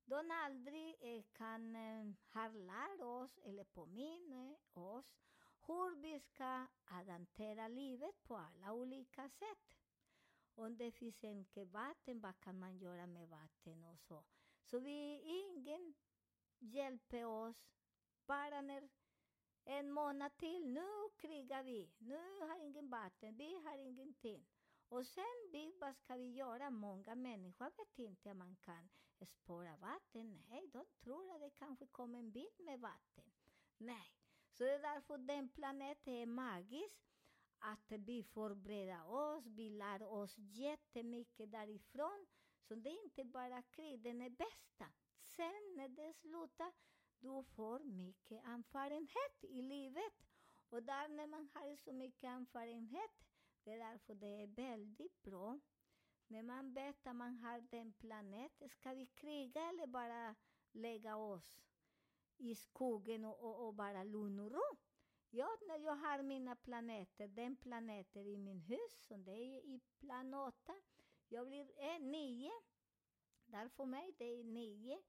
de 0.05 0.31
aldrig 0.31 0.95
eh, 0.99 1.23
kan 1.33 1.75
eh, 1.75 2.53
lärt 2.53 3.01
oss 3.01 3.39
eller 3.43 3.63
påminna 3.63 4.55
oss 4.73 5.21
hur 5.67 5.95
vi 5.95 6.19
ska 6.19 6.67
hantera 6.83 7.67
livet 7.67 8.23
på 8.23 8.37
alla 8.37 8.73
olika 8.73 9.29
sätt. 9.29 9.77
Om 10.55 10.77
det 10.77 10.91
finns 10.91 11.23
en 11.23 11.45
vatten, 11.71 12.19
vad 12.19 12.39
kan 12.39 12.59
man 12.59 12.77
göra 12.77 13.05
med 13.07 13.29
vatten 13.29 13.83
och 13.83 13.99
så? 13.99 14.23
Så 14.71 14.79
vi, 14.79 15.21
ingen 15.23 15.93
hjälper 16.59 17.25
oss 17.25 17.71
bara 18.25 18.61
när 18.61 18.89
en 19.65 19.91
månad 19.91 20.37
till, 20.37 20.67
nu 20.67 20.87
krigar 21.17 21.63
vi, 21.63 21.91
nu 21.97 22.39
har 22.39 22.65
ingen 22.65 22.89
vatten, 22.89 23.37
vi 23.37 23.55
har 23.55 23.77
ingenting. 23.77 24.47
Och 24.89 25.07
sen, 25.07 25.49
vi, 25.51 25.73
vad 25.79 25.95
ska 25.95 26.15
vi 26.15 26.31
göra? 26.31 26.69
Många 26.69 27.15
människor 27.15 27.65
vet 27.65 27.99
inte 27.99 28.31
att 28.31 28.37
man 28.37 28.55
kan 28.55 28.89
spara 29.25 29.77
vatten. 29.77 30.43
Nej, 30.49 30.67
de 30.67 30.85
tror 31.03 31.35
att 31.35 31.41
det 31.41 31.49
kanske 31.49 31.87
kommer 31.87 32.19
en 32.19 32.31
bil 32.31 32.59
med 32.59 32.79
vatten. 32.79 33.31
Nej, 33.77 34.13
så 34.51 34.63
det 34.63 34.71
är 34.71 34.79
därför 34.79 35.17
den 35.17 35.49
planeten 35.49 36.13
är 36.13 36.25
magisk. 36.25 37.01
Att 37.59 37.91
vi 37.91 38.23
förbereder 38.23 39.09
oss, 39.09 39.45
vi 39.45 39.69
lär 39.69 40.03
oss 40.03 40.37
jättemycket 40.37 41.51
därifrån. 41.51 42.27
Så 42.71 42.75
det 42.75 42.89
är 42.89 43.03
inte 43.03 43.23
bara 43.23 43.61
krig, 43.61 44.01
den 44.01 44.21
är 44.21 44.29
bästa. 44.29 44.85
Sen 45.23 45.73
när 45.75 45.89
det 45.89 46.13
slutar, 46.13 46.71
du 47.19 47.43
får 47.43 47.79
mycket 47.79 48.43
erfarenhet 48.45 49.43
i 49.43 49.61
livet. 49.61 50.13
Och 50.69 50.83
där 50.83 51.07
när 51.07 51.27
man 51.27 51.49
har 51.53 51.75
så 51.75 51.93
mycket 51.93 52.23
erfarenhet, 52.23 53.11
det 53.63 53.71
är 53.71 53.77
därför 53.77 54.15
det 54.15 54.43
är 54.43 54.47
väldigt 54.47 55.21
bra. 55.21 55.59
När 56.27 56.43
man 56.43 56.73
vet 56.73 57.07
att 57.07 57.15
man 57.15 57.37
har 57.37 57.61
den 57.61 57.93
planeten, 57.93 58.69
ska 58.69 58.93
vi 58.93 59.05
kriga 59.05 59.69
eller 59.69 59.87
bara 59.87 60.35
lägga 60.71 61.15
oss 61.15 61.61
i 62.37 62.55
skogen 62.55 63.25
och, 63.25 63.39
och, 63.39 63.67
och 63.67 63.73
bara 63.73 64.03
lugn 64.03 64.39
och 64.39 64.51
ro? 64.51 64.77
Ja, 65.29 65.49
när 65.67 65.79
jag 65.79 65.95
har 65.95 66.21
mina 66.21 66.55
planeter, 66.55 67.27
den 67.27 67.55
planeten 67.55 68.27
i 68.27 68.37
min 68.37 68.59
hus, 68.59 69.05
som 69.07 69.23
det 69.23 69.31
är 69.31 69.65
i 69.65 69.79
plan 69.99 70.33
8, 70.33 70.73
jag 71.31 71.47
blir 71.47 71.71
eh, 71.77 71.99
nio. 71.99 72.51
Där 73.45 73.69
för 73.69 73.85
mig, 73.85 74.15
det 74.17 74.25
är 74.25 74.43
nio. 74.43 75.01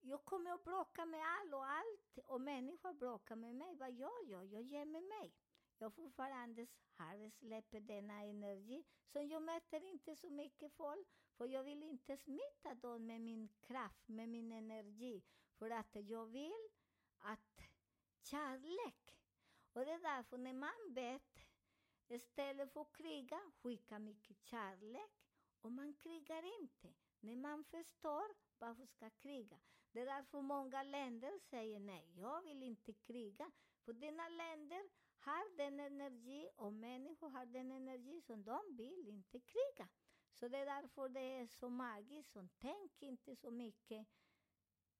Jag 0.00 0.24
kommer 0.24 0.50
att 0.50 0.64
bråka 0.64 1.06
med 1.06 1.20
all 1.26 1.54
och 1.54 1.66
allt 1.66 2.18
och 2.24 2.40
människor 2.40 2.92
bråkar 2.92 3.36
med 3.36 3.54
mig. 3.54 3.76
Vad 3.76 3.92
gör 3.92 4.30
jag? 4.30 4.44
Jag 4.44 4.62
gömmer 4.62 5.00
mig. 5.00 5.34
Jag 5.78 5.94
fortfarande 5.94 6.66
har 6.96 7.30
släpper 7.30 7.80
denna 7.80 8.22
energi. 8.22 8.84
Så 9.12 9.22
jag 9.22 9.42
möter 9.42 9.84
inte 9.84 10.16
så 10.16 10.30
mycket 10.30 10.72
folk. 10.72 11.08
För 11.36 11.46
jag 11.46 11.64
vill 11.64 11.82
inte 11.82 12.16
smitta 12.16 12.74
dem 12.74 13.06
med 13.06 13.20
min 13.20 13.48
kraft, 13.60 14.08
med 14.08 14.28
min 14.28 14.52
energi. 14.52 15.22
För 15.58 15.70
att 15.70 15.94
jag 15.94 16.26
vill 16.26 16.68
att 17.18 17.60
kärlek. 18.22 19.16
Och 19.72 19.84
det 19.84 19.92
är 19.92 19.98
därför 19.98 20.38
när 20.38 20.52
man 20.52 20.94
vet, 20.94 21.38
istället 22.08 22.72
för 22.72 22.80
att 22.80 22.92
kriga, 22.92 23.40
skicka 23.62 23.98
mycket 23.98 24.36
kärlek. 24.42 25.24
Och 25.64 25.72
man 25.72 25.94
krigar 25.94 26.60
inte. 26.60 26.94
När 27.20 27.36
man 27.36 27.64
förstår, 27.64 28.34
varför 28.58 28.86
ska 28.86 29.10
kriga? 29.10 29.60
Det 29.92 30.00
är 30.00 30.06
därför 30.06 30.40
många 30.40 30.82
länder 30.82 31.38
säger 31.38 31.80
nej, 31.80 32.12
jag 32.16 32.42
vill 32.42 32.62
inte 32.62 32.92
kriga. 32.92 33.50
För 33.84 33.92
dina 33.92 34.28
länder 34.28 34.90
har 35.18 35.56
den 35.56 35.80
energi 35.80 36.48
och 36.56 36.72
människor 36.72 37.28
har 37.28 37.46
den 37.46 37.72
energi 37.72 38.20
som 38.20 38.44
de 38.44 38.76
vill 38.76 39.08
inte 39.08 39.40
kriga. 39.40 39.88
Så 40.32 40.48
det 40.48 40.58
är 40.58 40.66
därför 40.66 41.08
det 41.08 41.20
är 41.20 41.46
så 41.46 41.68
magiskt. 41.68 42.32
Så 42.32 42.48
tänk 42.58 43.02
inte 43.02 43.36
så 43.36 43.50
mycket 43.50 44.06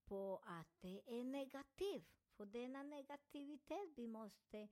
på 0.05 0.43
att 0.45 0.81
det 0.81 1.03
är 1.07 1.25
negativt. 1.25 2.25
För 2.37 2.47
denna 2.47 2.83
negativitet 2.83 3.89
vi 3.97 4.07
måste 4.07 4.69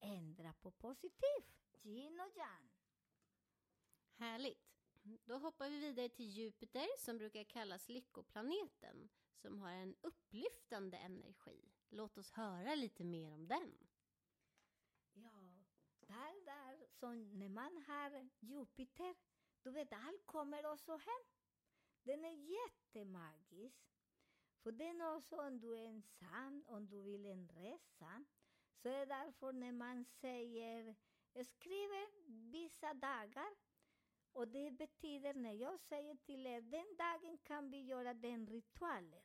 ändra 0.00 0.52
på 0.52 0.70
positiv. 0.70 1.42
Yin 1.82 2.20
och 2.20 2.36
yang. 2.36 2.70
Härligt. 4.16 4.75
Då 5.24 5.38
hoppar 5.38 5.70
vi 5.70 5.78
vidare 5.78 6.08
till 6.08 6.28
Jupiter 6.28 6.86
som 6.98 7.18
brukar 7.18 7.44
kallas 7.44 7.88
lyckoplaneten 7.88 9.08
som 9.34 9.60
har 9.60 9.70
en 9.70 9.96
upplyftande 10.00 10.96
energi. 10.96 11.72
Låt 11.88 12.18
oss 12.18 12.30
höra 12.32 12.74
lite 12.74 13.04
mer 13.04 13.32
om 13.32 13.48
den. 13.48 13.88
Ja, 15.12 15.64
där, 16.00 16.44
där, 16.44 16.86
så 16.90 17.12
när 17.12 17.48
man 17.48 17.82
har 17.86 18.28
Jupiter, 18.40 19.14
du 19.62 19.70
vet, 19.70 19.92
allt 19.92 20.26
kommer 20.26 20.66
också 20.66 20.92
hem. 20.92 21.24
Den 22.02 22.24
är 22.24 22.50
jättemagisk. 22.52 23.86
För 24.62 24.72
den 24.72 25.02
också, 25.02 25.36
om 25.36 25.60
du 25.60 25.74
är 25.74 25.88
ensam, 25.88 26.64
om 26.66 26.88
du 26.88 27.02
vill 27.02 27.26
en 27.26 27.48
resa, 27.48 28.24
så 28.82 28.88
är 28.88 28.98
det 28.98 29.04
därför 29.04 29.52
när 29.52 29.72
man 29.72 30.04
säger, 30.04 30.96
skriver 31.44 32.06
vissa 32.50 32.94
dagar, 32.94 33.54
och 34.36 34.48
det 34.48 34.70
betyder 34.70 35.34
när 35.34 35.52
jag 35.52 35.80
säger 35.80 36.14
till 36.14 36.46
er, 36.46 36.60
den 36.60 36.96
dagen 36.96 37.38
kan 37.42 37.70
vi 37.70 37.80
göra 37.84 38.14
den 38.14 38.46
ritualer. 38.46 39.22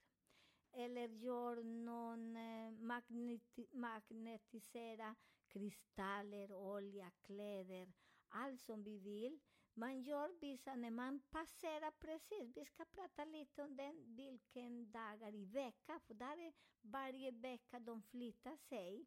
Eller 0.72 1.10
gör 1.10 1.64
någon 1.64 2.36
eh, 2.36 2.72
magneti- 2.72 3.76
magnetisera 3.76 5.16
kristaller, 5.48 6.54
olja, 6.54 7.12
kläder, 7.22 7.94
allt 8.28 8.62
som 8.62 8.84
vi 8.84 9.00
vill. 9.00 9.40
Man 9.74 10.02
gör 10.02 10.40
vissa 10.42 10.76
när 10.76 10.92
man 10.92 11.20
passerar 11.20 11.92
precis. 11.92 12.58
Vi 12.58 12.66
ska 12.66 12.86
prata 12.86 13.26
lite 13.26 13.64
om 13.64 13.76
den, 13.76 14.16
vilken 14.16 14.92
dagar 14.92 15.36
i 15.36 15.46
veckan, 15.46 16.00
för 16.00 16.14
där 16.14 16.38
är 16.38 16.54
varje 16.82 17.32
vecka 17.32 17.80
de 17.80 18.02
flyttar 18.02 18.58
sig 18.58 19.06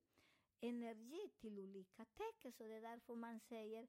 energi 0.61 1.31
till 1.41 1.59
olika 1.59 2.05
tecken. 2.05 2.53
Så 2.53 2.65
det 2.65 2.75
är 2.75 2.81
därför 2.81 3.15
man 3.15 3.41
säger 3.41 3.89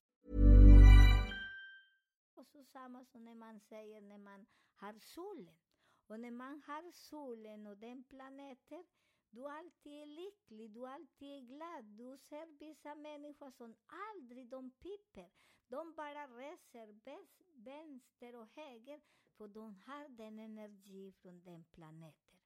Och 6.11 6.19
när 6.19 6.31
man 6.31 6.61
har 6.61 6.91
solen 6.91 7.67
och 7.67 7.77
den 7.77 8.03
planeten, 8.03 8.83
du 9.29 9.47
alltid 9.47 9.93
är 10.01 10.05
lycklig, 10.05 10.71
du 10.71 10.87
alltid 10.87 11.29
är 11.29 11.41
glad. 11.41 11.85
Du 11.85 12.17
ser 12.17 12.45
vissa 12.59 12.95
människor 12.95 13.51
som 13.51 13.75
aldrig 13.87 14.47
de 14.47 14.71
piper. 14.71 15.29
De 15.67 15.93
bara 15.93 16.27
reser 16.27 16.93
bäst- 16.93 17.41
vänster 17.55 18.35
och 18.35 18.47
höger 18.55 19.01
för 19.37 19.47
de 19.47 19.75
har 19.75 20.09
den 20.09 20.39
energi 20.39 21.11
från 21.11 21.43
den 21.43 21.63
planeten. 21.63 22.39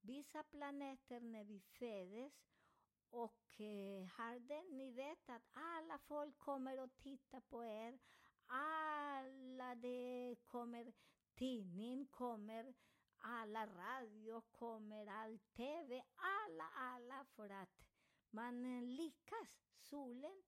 Vissa 0.00 0.42
planeter 0.42 1.20
när 1.20 1.44
vi 1.44 1.60
föds 1.60 2.34
och 3.10 3.60
eh, 3.60 4.04
har 4.06 4.38
den, 4.38 4.76
ni 4.76 4.90
vet 4.90 5.28
att 5.28 5.48
alla 5.52 5.98
folk 5.98 6.38
kommer 6.38 6.80
och 6.80 6.96
tittar 6.96 7.40
på 7.40 7.64
er. 7.64 7.98
Alla 8.46 9.74
det 9.74 10.36
kommer, 10.44 10.92
tidning 11.34 12.06
kommer, 12.06 12.74
alla 13.20 13.66
radio 13.66 14.40
kommer, 14.40 15.06
all 15.06 15.38
TV, 15.38 16.02
alla, 16.16 16.64
alla 16.74 17.24
för 17.24 17.50
att 17.50 17.84
man 18.30 18.86
lyckas. 18.96 19.60
Solen 19.76 20.42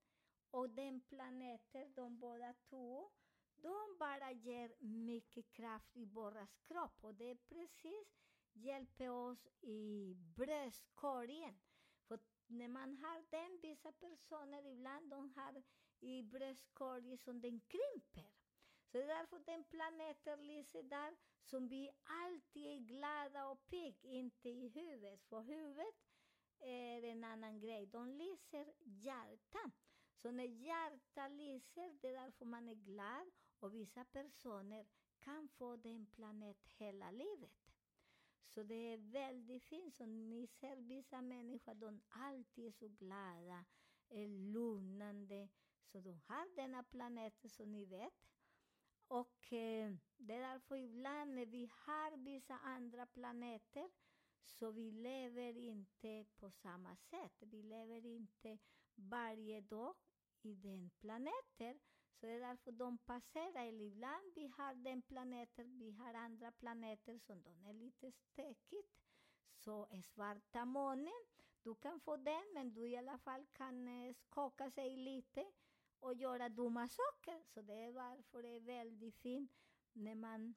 och 0.51 0.69
den 0.69 1.01
planeten, 1.01 1.93
de 1.93 2.19
båda 2.19 2.53
två, 2.53 3.11
de 3.55 3.97
bara 3.99 4.31
ger 4.31 4.75
mycket 4.79 5.51
kraft 5.51 5.97
i 5.97 6.05
våra 6.05 6.47
kropp 6.47 7.03
och 7.03 7.15
det 7.15 7.31
är 7.31 7.35
precis 7.35 8.23
hjälper 8.53 9.09
oss 9.09 9.47
i 9.61 10.15
bröstkorgen. 10.15 11.59
För 12.07 12.19
när 12.47 12.67
man 12.67 12.97
har 12.97 13.23
den, 13.29 13.59
vissa 13.61 13.91
personer 13.91 14.65
ibland 14.65 15.09
de 15.09 15.33
har 15.35 15.63
i 15.99 16.23
bröstkorgen 16.23 17.17
som 17.17 17.41
den 17.41 17.59
krymper. 17.59 18.31
Så 18.91 18.97
det 18.97 19.03
är 19.03 19.07
därför 19.07 19.39
den 19.39 19.63
planeten 19.63 20.47
lyser 20.47 20.83
där 20.83 21.15
som 21.43 21.67
vi 21.67 21.91
alltid 22.03 22.65
är 22.65 22.79
glada 22.79 23.47
och 23.47 23.65
pigg, 23.65 23.95
inte 24.05 24.49
i 24.49 24.67
huvudet. 24.67 25.23
För 25.23 25.41
huvudet 25.41 25.95
är 26.59 27.03
en 27.03 27.23
annan 27.23 27.59
grej. 27.59 27.85
De 27.85 28.11
lyser 28.11 28.73
hjärtan. 28.79 29.71
Så 30.15 30.31
när 30.31 30.43
hjärtat 30.43 31.31
lyser, 31.31 31.97
det 32.01 32.07
är 32.07 32.21
därför 32.21 32.45
man 32.45 32.69
är 32.69 32.75
glad 32.75 33.31
och 33.59 33.75
vissa 33.75 34.05
personer 34.05 34.85
kan 35.19 35.49
få 35.49 35.75
den 35.75 36.05
planet 36.05 36.57
hela 36.77 37.11
livet. 37.11 37.63
Så 38.53 38.63
det 38.63 38.93
är 38.93 38.97
väldigt 38.97 39.63
fint. 39.63 39.95
Så 39.95 40.05
ni 40.05 40.47
ser 40.47 40.75
vissa 40.75 41.21
människor, 41.21 41.73
de 41.73 42.01
alltid 42.09 42.67
är 42.67 42.71
så 42.71 42.87
glada, 42.87 43.65
är 44.09 44.27
lugnande. 44.27 45.49
Så 45.91 45.99
de 45.99 46.21
har 46.27 46.55
denna 46.55 46.83
planet 46.83 47.51
så 47.51 47.65
ni 47.65 47.85
vet. 47.85 48.13
Och 49.13 49.53
eh, 49.53 49.91
det 50.17 50.33
är 50.33 50.41
därför 50.41 50.75
ibland 50.75 51.35
när 51.35 51.45
vi 51.45 51.69
har 51.85 52.17
vissa 52.17 52.57
andra 52.57 53.05
planeter 53.05 53.89
så 54.45 54.71
vi 54.71 54.91
lever 54.91 55.57
inte 55.57 56.25
på 56.39 56.51
samma 56.51 56.95
sätt. 56.95 57.33
Vi 57.39 57.63
lever 57.63 58.05
inte 58.05 58.57
varje 58.95 59.61
dag 59.61 59.95
i 60.41 60.53
den 60.55 60.89
planeten. 60.89 61.79
Så 62.13 62.25
det 62.25 62.31
är 62.31 62.39
därför 62.39 62.71
de 62.71 62.97
passerar. 62.97 63.65
Eller 63.65 63.85
ibland 63.85 64.33
vi 64.35 64.47
har 64.47 64.75
den 64.75 65.01
planeten, 65.01 65.79
vi 65.79 65.91
har 65.91 66.13
andra 66.13 66.51
planeter 66.51 67.17
som 67.19 67.41
de 67.41 67.65
är 67.65 67.73
lite 67.73 68.11
stökigt. 68.11 68.93
Så 69.55 69.87
svarta 70.03 70.65
månen, 70.65 71.25
du 71.63 71.75
kan 71.75 71.99
få 71.99 72.17
den 72.17 72.53
men 72.53 72.73
du 72.73 72.87
i 72.87 72.97
alla 72.97 73.17
fall 73.17 73.45
kan 73.53 73.87
eh, 73.87 74.13
skaka 74.13 74.71
sig 74.71 74.97
lite 74.97 75.45
och 76.03 76.13
göra 76.13 76.49
dumma 76.49 76.89
saker. 76.89 77.43
Så 77.53 77.61
det 77.61 77.73
är 77.73 77.91
varför 77.91 78.43
det 78.43 78.55
är 78.55 78.59
väldigt 78.59 79.15
fint 79.15 79.51
när 79.93 80.15
man 80.15 80.55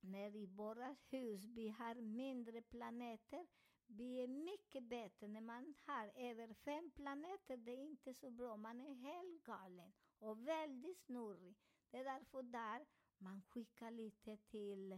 när 0.00 0.36
i 0.36 0.46
våra 0.46 0.96
hus 1.10 1.44
vi 1.44 1.68
har 1.68 1.94
mindre 1.94 2.62
planeter, 2.62 3.46
Vi 3.86 4.22
är 4.22 4.28
mycket 4.28 4.82
bättre 4.82 5.28
när 5.28 5.40
man 5.40 5.74
har 5.86 6.12
över 6.14 6.54
fem 6.54 6.90
planeter. 6.90 7.56
Det 7.56 7.72
är 7.72 7.84
inte 7.84 8.14
så 8.14 8.30
bra. 8.30 8.56
Man 8.56 8.80
är 8.80 8.94
helt 8.94 9.42
galen 9.44 9.92
och 10.18 10.48
väldigt 10.48 10.98
snurrig. 10.98 11.56
Det 11.90 11.98
är 11.98 12.04
därför 12.04 12.42
där 12.42 12.86
man 13.18 13.42
skickar 13.42 13.90
lite 13.90 14.36
till, 14.36 14.92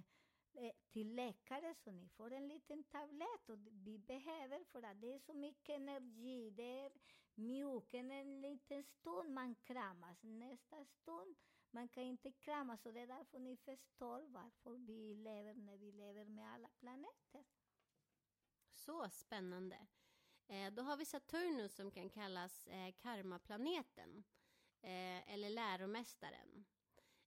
eh, 0.55 0.73
till 0.93 1.15
läkare 1.15 1.75
så 1.75 1.91
ni 1.91 2.09
får 2.09 2.33
en 2.33 2.49
liten 2.49 2.85
tablett. 2.85 3.49
Och 3.49 3.59
vi 3.73 3.99
behöver 3.99 4.65
för 4.65 4.83
att 4.83 5.01
det 5.01 5.15
är 5.15 5.19
så 5.19 5.35
mycket 5.35 5.77
energi. 5.77 6.51
Det 6.51 6.81
är 6.81 6.93
mjuken 7.35 8.11
en 8.11 8.41
liten 8.41 8.85
stund 8.85 9.35
man 9.35 9.55
kramas. 9.55 10.23
Nästa 10.23 10.85
stund 10.85 11.37
man 11.71 11.89
kan 11.89 12.03
inte 12.03 12.33
kramas. 12.33 12.87
Och 12.87 12.93
det 12.93 13.01
är 13.01 13.07
därför 13.07 13.39
ni 13.39 13.57
förstår 13.57 14.21
varför 14.29 14.71
vi 14.71 15.15
lever 15.15 15.55
när 15.55 15.77
vi 15.77 15.93
lever 15.93 16.25
med 16.25 16.53
alla 16.55 16.69
planeter. 16.69 17.45
Så 18.71 19.09
spännande. 19.11 19.87
Eh, 20.47 20.73
då 20.73 20.83
har 20.83 20.97
vi 20.97 21.05
Saturnus 21.05 21.75
som 21.75 21.91
kan 21.91 22.11
kallas 22.11 22.67
eh, 22.67 22.93
karmaplaneten. 22.93 24.25
Eh, 24.83 25.33
eller 25.33 25.51
läromästaren. 25.51 26.65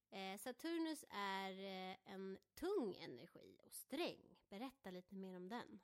Eh, 0.10 0.38
Saturnus 0.38 1.06
är 1.10 1.52
eh, 1.52 1.98
en 2.14 2.38
tung 2.54 2.96
energi 2.96 3.60
och 3.66 3.74
sträng. 3.74 4.38
Berätta 4.50 4.92
lite 4.92 5.16
mer 5.16 5.36
om 5.36 5.50
den. 5.50 5.80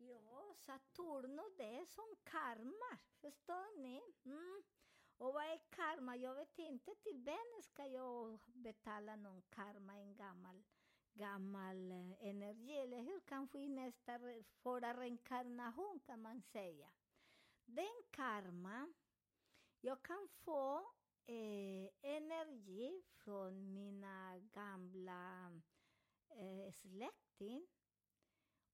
Ja, 0.00 0.54
Saturno 0.54 1.42
det 1.56 1.76
är 1.76 1.84
som 1.84 2.16
karma, 2.24 2.98
förstår 3.20 3.78
ni? 3.82 4.02
Mm. 4.24 4.62
Och 5.16 5.34
vad 5.34 5.44
är 5.44 5.58
karma? 5.70 6.16
Jag 6.16 6.34
vet 6.34 6.58
inte, 6.58 6.94
till 6.94 7.22
vem 7.24 7.62
ska 7.62 7.86
jag 7.86 8.40
betala 8.44 9.16
någon 9.16 9.42
karma, 9.42 9.96
en 9.96 10.14
gammal, 10.14 10.64
gammal 11.14 11.90
eh, 11.90 12.28
energi, 12.28 12.76
eller 12.76 13.00
hur? 13.00 13.20
Kanske 13.20 13.58
i 13.58 13.68
nästa 13.68 14.18
förra 14.62 15.00
reinkarnation 15.00 16.00
kan 16.00 16.22
man 16.22 16.42
säga. 16.42 16.88
Den 17.64 18.02
karma, 18.10 18.92
jag 19.80 20.02
kan 20.02 20.28
få 20.28 20.78
eh, 21.26 21.90
energi 22.02 23.02
från 23.14 23.72
mina 23.74 24.38
gamla 24.38 25.52
eh, 26.28 26.72
släkting 26.72 27.66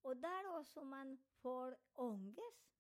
och 0.05 0.17
där 0.17 0.59
också 0.59 0.85
man 0.85 1.19
får 1.43 1.77
ångest. 1.93 2.75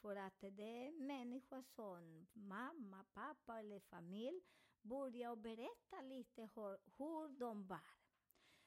För 0.00 0.16
att 0.16 0.40
det 0.40 0.86
är 0.86 0.92
människor 0.92 1.62
som 1.62 2.26
mamma, 2.32 3.04
pappa 3.12 3.58
eller 3.58 3.80
familj 3.80 4.40
börjar 4.82 5.36
berätta 5.36 6.00
lite 6.00 6.42
hur, 6.54 6.78
hur 6.98 7.38
de 7.38 7.66
var. 7.66 7.90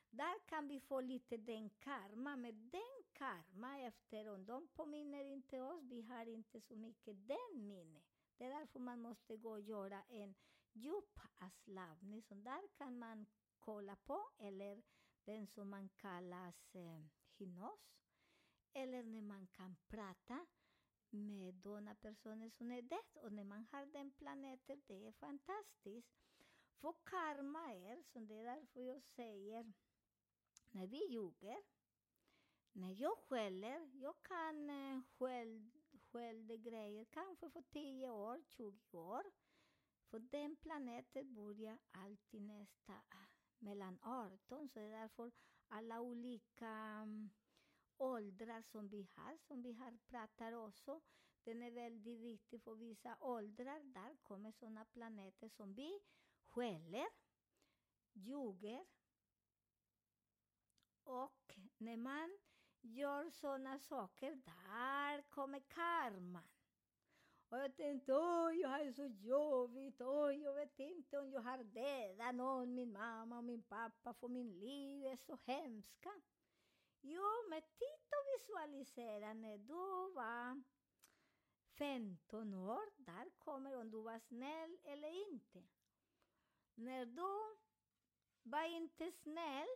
Där 0.09 0.39
kan 0.45 0.67
vi 0.67 0.79
få 0.79 1.01
lite 1.01 1.37
den 1.37 1.69
karma, 1.69 2.35
men 2.35 2.69
den 2.69 3.03
karma 3.13 3.79
eftersom 3.79 4.45
de 4.45 4.67
påminner 4.67 5.23
inte 5.23 5.61
oss, 5.61 5.83
vi 5.83 6.01
har 6.01 6.25
inte 6.25 6.61
så 6.61 6.75
mycket 6.75 7.27
den 7.27 7.67
minne. 7.67 8.01
Det 8.37 8.45
är 8.45 8.59
därför 8.59 8.79
man 8.79 9.01
måste 9.01 9.37
gå 9.37 9.51
och 9.51 9.61
göra 9.61 10.03
en 10.09 10.35
djup 10.73 11.19
avslappning. 11.41 12.21
Så 12.21 12.35
där 12.35 12.67
kan 12.77 12.99
man 12.99 13.25
kolla 13.59 13.95
på, 13.95 14.29
eller 14.37 14.83
den 15.23 15.47
som 15.47 15.69
man 15.69 15.89
kallas 15.89 16.75
eh, 16.75 17.05
hypnos. 17.39 17.79
Eller 18.73 19.03
när 19.03 19.21
man 19.21 19.47
kan 19.47 19.75
prata 19.87 20.45
med 21.09 21.61
sådana 21.61 21.95
personer 21.95 22.49
som 22.49 22.71
är 22.71 22.81
död 22.81 23.23
Och 23.23 23.33
när 23.33 23.43
man 23.43 23.67
har 23.71 23.85
den 23.85 24.11
planeten, 24.11 24.81
det 24.87 25.07
är 25.07 25.11
fantastiskt. 25.11 26.17
För 26.81 26.93
karma 27.03 27.73
är, 27.73 28.03
som 28.03 28.27
det 28.27 28.35
är 28.35 28.43
därför 28.43 28.81
jag 28.81 29.03
säger, 29.03 29.73
när 30.71 30.87
vi 30.87 31.07
ljuger, 31.09 31.63
när 32.71 33.01
jag 33.01 33.17
skäller, 33.17 33.89
jag 33.93 34.15
kan 34.21 34.69
skäll, 35.17 35.55
eh, 35.55 35.99
skälla 35.99 36.55
grejer 36.55 37.05
kanske 37.05 37.49
för 37.49 37.61
10 37.61 38.09
år, 38.09 38.41
20 38.47 38.97
år. 38.97 39.23
För 40.09 40.19
den 40.19 40.55
planeten 40.55 41.33
börjar 41.33 41.77
alltid 41.91 42.41
nästa 42.41 42.93
ah, 42.93 43.27
mellan 43.59 43.99
18, 44.01 44.69
så 44.69 44.79
det 44.79 44.85
är 44.85 45.01
därför 45.01 45.31
alla 45.67 46.01
olika 46.01 46.67
mm, 46.67 47.29
åldrar 47.97 48.61
som 48.61 48.87
vi 48.87 49.07
har, 49.15 49.37
som 49.37 49.61
vi 49.61 49.73
har 49.73 49.97
pratat 50.07 50.53
också. 50.53 51.01
Den 51.43 51.63
är 51.63 51.71
väldigt 51.71 52.19
viktig 52.19 52.61
för 52.63 52.75
vissa 52.75 53.17
åldrar. 53.19 53.79
Där 53.83 54.15
kommer 54.23 54.51
sådana 54.51 54.85
planeter 54.85 55.49
som 55.49 55.73
vi 55.73 55.99
skäller, 56.47 57.07
ljuger. 58.13 58.85
Och 61.03 61.59
när 61.77 61.97
man 61.97 62.37
gör 62.81 63.29
sådana 63.29 63.79
saker, 63.79 64.35
där 64.35 65.21
kommer 65.21 65.59
karman. 65.59 66.56
Och 67.49 67.57
jag 67.57 67.75
tänkte, 67.75 68.13
oj, 68.13 68.59
jag 68.59 68.69
har 68.69 68.85
det 68.85 68.93
så 68.93 69.05
jobbigt, 69.05 70.01
oj, 70.01 70.41
jag 70.43 70.53
vet 70.53 70.79
inte 70.79 71.19
om 71.19 71.31
jag 71.31 71.41
har 71.41 71.63
dödat 71.63 72.35
någon, 72.35 72.73
min 72.75 72.93
mamma 72.93 73.37
och 73.37 73.43
min 73.43 73.63
pappa, 73.63 74.13
för 74.13 74.27
min 74.27 74.59
liv. 74.59 75.05
Är 75.05 75.15
så 75.15 75.37
hemska. 75.45 76.11
Jo, 77.01 77.23
men 77.49 77.61
titta 77.61 78.15
och 78.17 78.39
visualisera 78.39 79.33
när 79.33 79.57
du 79.57 80.13
var 80.13 80.63
15 81.77 82.53
år, 82.53 82.91
där 82.97 83.29
kommer 83.37 83.77
om 83.77 83.91
du 83.91 84.01
var 84.01 84.19
snäll 84.19 84.77
eller 84.83 85.31
inte. 85.31 85.63
När 86.75 87.05
du 87.05 87.57
var 88.43 88.63
inte 88.63 89.11
snäll, 89.11 89.67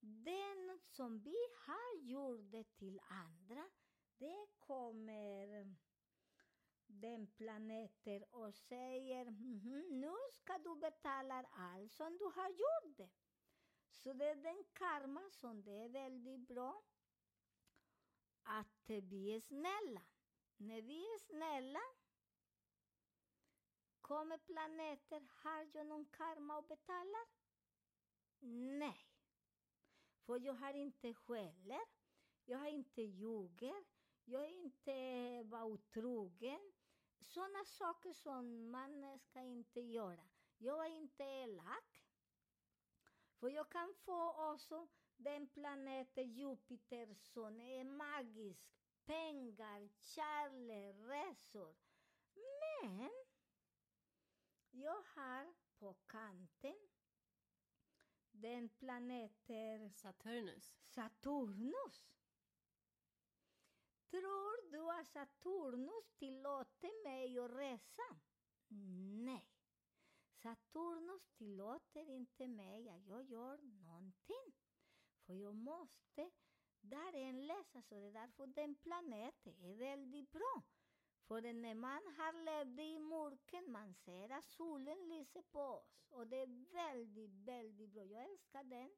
den 0.00 0.78
som 0.82 1.20
vi 1.20 1.36
har 1.66 2.00
gjort 2.00 2.50
det 2.50 2.64
till 2.64 3.00
andra, 3.08 3.70
det 4.18 4.46
kommer 4.58 5.74
den 6.92 7.26
planeten 7.26 8.24
och 8.30 8.54
säger 8.54 9.24
"Mhm, 9.30 10.00
nu 10.00 10.14
ska 10.30 10.58
du 10.58 10.76
betala 10.76 11.44
allt 11.52 11.92
som 11.92 12.18
du 12.18 12.24
har 12.24 12.48
gjort 12.48 12.96
det. 12.96 13.10
Så 13.90 14.12
det 14.12 14.24
är 14.24 14.36
den 14.36 14.64
karma 14.72 15.30
som 15.30 15.62
det 15.64 15.84
är 15.84 15.88
väldigt 15.88 16.48
bra 16.48 16.82
att 18.42 18.90
vi 18.90 19.34
är 19.36 19.40
snälla. 19.40 20.02
När 20.56 20.82
vi 20.82 20.98
är 21.14 21.18
snälla 21.18 21.80
kommer 24.00 24.38
planeter, 24.38 25.28
har 25.42 25.68
jag 25.72 25.86
någon 25.86 26.04
karma 26.04 26.58
och 26.58 26.64
betalar? 26.64 27.26
Nej. 28.78 29.08
För 30.26 30.40
jag 30.40 30.54
har 30.54 30.74
inte 30.74 31.14
skäller, 31.14 31.80
jag 32.44 32.58
har 32.58 32.66
inte 32.68 33.02
ljuger, 33.02 33.84
jag 34.24 34.38
har 34.38 34.46
inte 34.46 34.92
eh, 34.92 35.44
varit 35.44 35.72
otrogen. 35.72 36.71
Sådana 37.24 37.64
saker 37.64 38.12
som 38.12 38.70
man 38.70 39.18
ska 39.18 39.40
inte 39.40 39.80
göra. 39.80 40.28
Jag 40.58 40.86
är 40.86 40.90
inte 40.90 41.24
elak. 41.24 42.02
För 43.40 43.48
jag 43.48 43.70
kan 43.70 43.94
få 43.94 44.52
också 44.52 44.88
den 45.16 45.46
planeten 45.46 46.32
Jupiter 46.32 47.14
som 47.14 47.60
är 47.60 47.84
magisk. 47.84 48.66
Pengar, 49.04 49.88
kärlek, 49.88 50.96
resor. 50.96 51.76
Men 52.34 53.10
jag 54.70 55.02
har 55.14 55.54
på 55.78 55.94
kanten 56.06 56.76
den 58.32 58.68
planeten 58.68 59.92
Saturnus. 59.92 60.74
Saturnus. 60.84 62.06
Tror 64.12 64.70
du 64.70 64.90
att 64.90 65.08
Saturnus 65.08 66.12
tillåter 66.18 67.04
mig 67.04 67.38
att 67.38 67.50
resa? 67.50 68.20
Nej. 69.24 69.48
Saturnus 70.42 71.28
tillåter 71.38 72.10
inte 72.10 72.46
mig 72.46 72.88
att 72.88 73.06
jag 73.06 73.24
gör 73.24 73.58
någonting. 73.62 74.52
För 75.26 75.34
jag 75.34 75.54
måste, 75.54 76.30
där 76.80 77.14
är 77.14 77.28
en 77.28 77.46
läsa, 77.46 77.82
så 77.82 77.94
det 77.94 78.06
är 78.06 78.12
därför 78.12 78.46
den 78.46 78.74
planeten 78.74 79.64
är 79.64 79.74
väldigt 79.74 80.32
bra. 80.32 80.62
För 81.26 81.52
när 81.52 81.74
man 81.74 82.02
har 82.16 82.32
levt 82.44 82.80
i 82.80 82.98
mörker, 82.98 83.68
man 83.68 83.94
ser 83.94 84.30
att 84.30 84.44
solen 84.44 85.08
lyser 85.08 85.42
på 85.42 85.60
oss. 85.60 86.06
Och 86.10 86.26
det 86.26 86.36
är 86.36 86.72
väldigt, 86.72 87.30
väldigt 87.30 87.90
bra. 87.90 88.04
Jag 88.04 88.24
älskar 88.30 88.64
den. 88.64 88.90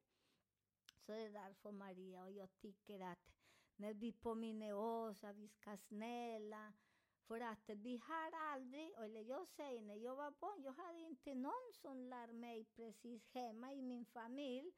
Så 1.05 1.11
det 1.11 1.21
är 1.21 1.31
därför 1.31 1.71
Maria 1.71 2.23
och 2.23 2.31
jag 2.31 2.55
tycker 2.57 2.99
att 2.99 3.34
när 3.75 3.93
vi 3.93 4.11
påminner 4.11 4.73
oss 4.73 5.23
att 5.23 5.35
vi 5.35 5.47
ska 5.47 5.77
snälla, 5.77 6.73
för 7.27 7.39
att 7.39 7.69
vi 7.69 7.97
har 7.97 8.31
aldrig, 8.31 8.91
eller 8.91 9.21
jag 9.21 9.47
säger 9.47 9.81
när 9.81 9.95
jag 9.95 10.15
var 10.15 10.31
barn, 10.31 10.63
jag 10.63 10.73
hade 10.73 10.99
inte 10.99 11.35
någon 11.35 11.73
som 11.73 12.09
lär 12.09 12.33
mig 12.33 12.65
precis 12.65 13.27
hemma 13.33 13.73
i 13.73 13.81
min 13.81 14.05
familj 14.05 14.71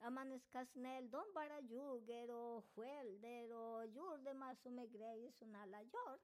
att 0.00 0.12
man 0.12 0.40
ska 0.40 0.66
snäll. 0.66 1.10
De 1.10 1.22
bara 1.34 1.60
ljuger 1.60 2.30
och 2.30 2.64
skäller 2.64 3.52
och 3.52 3.86
gjorde 3.86 4.34
massor 4.34 4.70
med 4.70 4.92
grejer 4.92 5.30
som 5.30 5.54
alla 5.54 5.82
gör. 5.82 6.18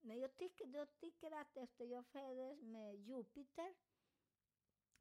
Men 0.00 0.18
jag 0.18 0.36
tycker, 0.36 0.66
jag 0.66 0.96
tycker 0.96 1.30
att 1.30 1.56
efter 1.56 1.84
jag 1.84 2.06
föddes 2.06 2.62
med 2.62 2.96
Jupiter, 2.96 3.74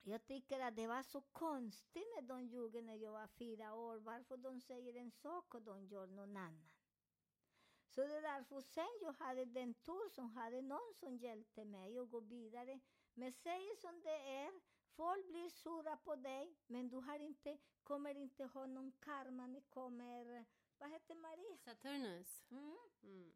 jag 0.07 0.25
tycker 0.25 0.59
att 0.59 0.75
det 0.75 0.87
var 0.87 1.03
så 1.03 1.21
konstigt 1.21 2.07
när 2.15 2.21
de 2.21 2.47
gjorde 2.47 2.81
när 2.81 2.95
jag 2.95 3.11
var 3.11 3.27
fyra 3.27 3.73
år. 3.73 3.97
Varför 3.97 4.37
de 4.37 4.61
säger 4.61 4.95
en 4.95 5.11
sak 5.11 5.53
och 5.53 5.61
de 5.61 5.85
gör 5.85 6.07
någon 6.07 6.37
annan. 6.37 6.71
Så 7.87 8.01
det 8.01 8.17
är 8.17 8.21
därför 8.21 8.61
sen 8.61 8.99
jag 9.01 9.13
hade 9.13 9.45
den 9.45 9.73
tur 9.73 10.09
som 10.09 10.29
hade 10.29 10.61
någon 10.61 10.93
som 10.99 11.17
hjälpte 11.17 11.65
mig 11.65 11.97
att 11.97 12.09
gå 12.09 12.19
vidare. 12.19 12.79
Men 13.13 13.33
säg 13.33 13.75
som 13.77 14.01
det 14.01 14.19
är, 14.43 14.51
folk 14.95 15.27
blir 15.27 15.49
sura 15.49 15.97
på 15.97 16.15
dig, 16.15 16.55
men 16.67 16.89
du 16.89 16.97
har 16.97 17.19
inte, 17.19 17.57
kommer 17.83 18.15
inte 18.15 18.45
ha 18.45 18.65
någon 18.65 18.91
karma, 18.91 19.47
ni 19.47 19.61
kommer, 19.61 20.45
vad 20.77 20.89
heter 20.89 21.15
Maria? 21.15 21.57
Saturnus. 21.57 22.45
Mm. 22.49 22.77
Mm. 23.03 23.33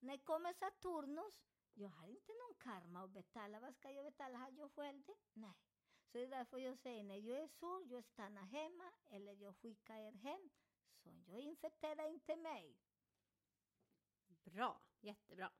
När 0.00 0.18
kommer 0.18 0.52
Saturnus? 0.52 1.46
Jag 1.74 1.88
har 1.88 2.06
inte 2.06 2.32
någon 2.32 2.54
karma 2.58 3.04
att 3.04 3.10
betala. 3.10 3.60
Vad 3.60 3.74
ska 3.74 3.90
jag 3.90 4.04
betala? 4.04 4.38
Har 4.38 4.50
jag 4.50 4.72
själv 4.72 5.02
det? 5.06 5.14
Nej. 5.32 5.69
Så 6.12 6.18
det 6.18 6.24
är 6.24 6.28
därför 6.28 6.58
jag 6.58 6.78
säger 6.78 7.04
när 7.04 7.16
jag 7.16 7.38
är 7.38 7.48
sur, 7.48 7.92
jag 7.92 8.04
stannar 8.04 8.42
hemma 8.42 8.92
eller 9.10 9.32
jag 9.32 9.56
skickar 9.56 9.98
er 9.98 10.12
hem. 10.12 10.50
Så 11.02 11.08
jag 11.26 11.40
infekterar 11.40 12.08
inte 12.08 12.36
mig. 12.36 12.76
Bra, 14.26 14.80
jättebra. 15.00 15.52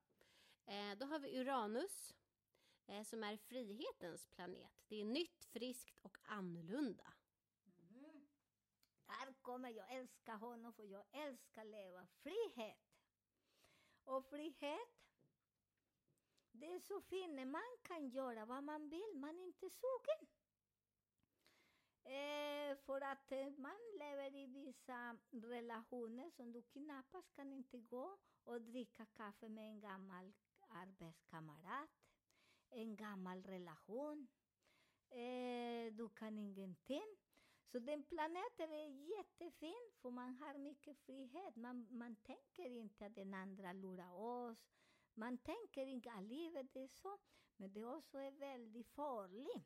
Eh, 0.65 0.99
då 0.99 1.07
har 1.07 1.19
vi 1.19 1.41
Uranus 1.41 2.15
eh, 2.87 3.03
som 3.03 3.25
är 3.25 3.37
frihetens 3.37 4.27
planet. 4.27 4.73
Det 4.89 5.01
är 5.01 5.05
nytt, 5.05 5.45
friskt 5.45 5.99
och 6.03 6.19
annorlunda. 6.23 7.13
Mm. 7.91 8.29
Där 9.07 9.33
kommer 9.43 9.71
jag 9.71 9.93
älska 9.93 10.35
honom 10.35 10.73
för 10.73 10.85
jag 10.85 11.05
älskar 11.13 11.65
leva 11.65 12.07
frihet. 12.07 12.79
Och 14.05 14.27
frihet, 14.27 15.01
det 16.53 16.75
är 16.75 16.81
så 16.81 17.01
fint 17.01 17.35
när 17.35 17.45
man 17.45 17.77
kan 17.83 18.09
göra 18.09 18.45
vad 18.45 18.65
man 18.65 18.89
vill, 18.89 19.13
man 19.15 19.39
är 19.39 19.45
inte 19.45 19.71
sugen. 19.71 20.40
Eh, 22.11 22.77
för 22.77 23.03
eh, 23.03 23.11
att 23.11 23.59
man 23.59 23.79
lever 23.99 24.35
i 24.35 24.47
vissa 24.47 25.17
relationer 25.31 26.31
som 26.31 26.53
du 26.53 26.63
knappast 26.63 27.33
kan 27.33 27.53
inte 27.53 27.79
gå 27.79 28.19
och 28.45 28.61
dricka 28.61 29.07
kaffe 29.07 29.49
med 29.49 29.69
en 29.71 29.81
gammal 29.81 30.33
arbetskamrat, 30.69 31.91
en 32.71 32.97
gammal 32.97 33.43
relation. 33.43 34.29
Eh, 35.11 35.93
du 35.93 36.09
kan 36.09 36.39
ingenting. 36.39 37.17
Så 37.73 37.79
den 37.79 38.03
planeten 38.03 38.73
är 38.73 39.17
jättefin 39.17 39.91
för 40.03 40.11
man 40.11 40.35
har 40.35 40.59
mycket 40.59 40.99
frihet. 40.99 41.57
Man, 41.57 41.87
man 41.91 42.17
tänker 42.17 42.71
inte 42.71 43.07
att 43.07 43.15
den 43.15 43.35
andra 43.35 43.73
lurar 43.73 44.13
oss. 44.13 44.59
Man 45.15 45.39
tänker 45.39 45.87
inte 45.87 46.13
att 46.13 46.25
livet 46.25 46.77
är 46.77 46.89
så. 46.89 47.19
Men 47.57 47.73
det 47.73 47.85
också 47.85 48.19
är 48.19 48.27
e 48.27 48.31
väldigt 48.31 48.91
farligt. 48.91 49.65